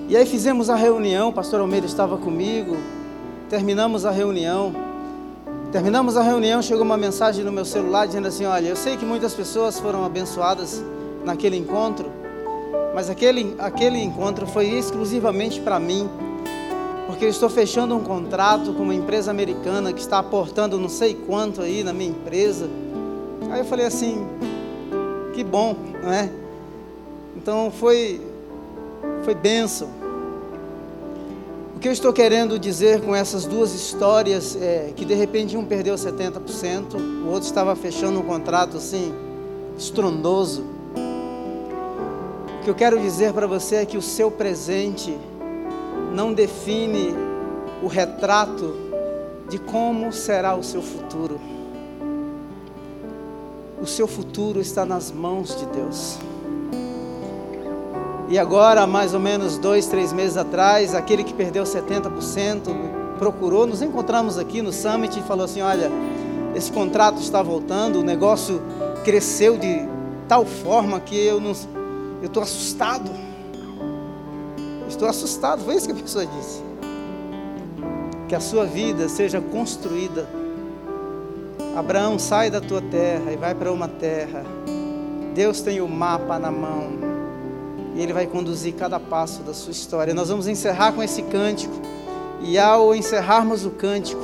[0.09, 2.77] E aí fizemos a reunião, o pastor Almeida estava comigo,
[3.49, 4.73] terminamos a reunião.
[5.69, 9.03] Terminamos a reunião, chegou uma mensagem no meu celular dizendo assim: Olha, eu sei que
[9.03, 10.81] muitas pessoas foram abençoadas
[11.25, 12.09] naquele encontro,
[12.95, 16.09] mas aquele, aquele encontro foi exclusivamente para mim,
[17.05, 21.15] porque eu estou fechando um contrato com uma empresa americana que está aportando não sei
[21.15, 22.69] quanto aí na minha empresa.
[23.51, 24.25] Aí eu falei assim:
[25.33, 26.29] Que bom, não é?
[27.35, 28.21] Então foi,
[29.27, 29.89] foi bênção.
[31.75, 35.65] O que eu estou querendo dizer com essas duas histórias é que de repente um
[35.65, 39.13] perdeu 70%, o outro estava fechando um contrato assim,
[39.77, 40.63] estrondoso.
[42.55, 45.13] O que eu quero dizer para você é que o seu presente
[46.13, 47.13] não define
[47.83, 48.73] o retrato
[49.49, 51.37] de como será o seu futuro.
[53.81, 56.17] O seu futuro está nas mãos de Deus.
[58.29, 62.69] E agora, mais ou menos dois, três meses atrás, aquele que perdeu 70%
[63.17, 65.89] procurou, nos encontramos aqui no Summit e falou assim: Olha,
[66.53, 68.61] esse contrato está voltando, o negócio
[69.05, 69.87] cresceu de
[70.27, 71.53] tal forma que eu não,
[72.21, 73.09] eu estou assustado.
[74.89, 76.61] Estou assustado, foi isso que a pessoa disse.
[78.27, 80.27] Que a sua vida seja construída.
[81.77, 84.43] Abraão, sai da tua terra e vai para uma terra.
[85.33, 87.16] Deus tem o mapa na mão
[87.97, 90.13] e Ele vai conduzir cada passo da sua história.
[90.13, 91.73] Nós vamos encerrar com esse cântico,
[92.41, 94.21] e ao encerrarmos o cântico,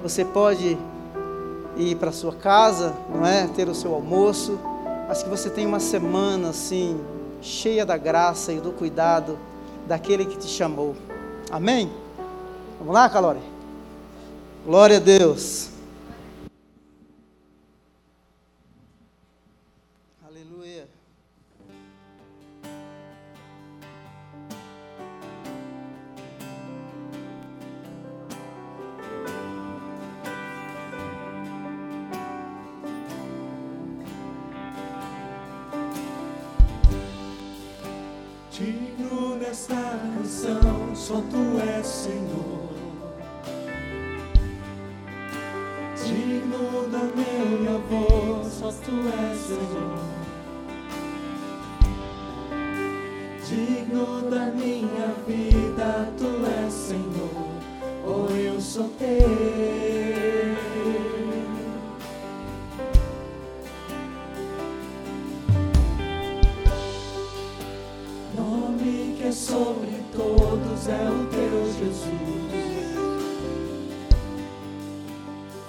[0.00, 0.78] você pode
[1.76, 3.48] ir para sua casa, não é?
[3.48, 4.56] Ter o seu almoço,
[5.08, 7.00] mas que você tenha uma semana assim,
[7.42, 9.36] cheia da graça e do cuidado
[9.88, 10.94] daquele que te chamou.
[11.50, 11.90] Amém?
[12.78, 13.40] Vamos lá, Calori?
[14.64, 15.69] Glória a Deus.
[41.10, 42.70] Só tu és Senhor.
[46.04, 49.98] Digno da minha voz, só tu és Senhor.
[53.48, 56.30] Digno da minha vida, tu
[56.64, 57.58] és Senhor.
[58.06, 59.30] Oh, eu sou teu.
[68.36, 69.16] Nome
[70.80, 72.10] todos é o teu Jesus.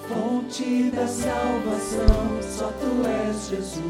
[0.08, 3.82] Fonte da salvação, só tu és Jesus.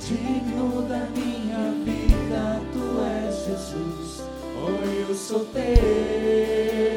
[0.00, 4.22] Digno da minha vida, tu és Jesus.
[4.56, 6.93] Oh, eu sou teu.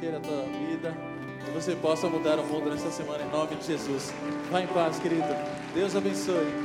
[0.00, 0.94] Encher a tua vida.
[1.44, 4.12] Que você possa mudar o mundo nessa semana em nome de Jesus.
[4.50, 5.24] Vá em paz, querido.
[5.74, 6.59] Deus abençoe.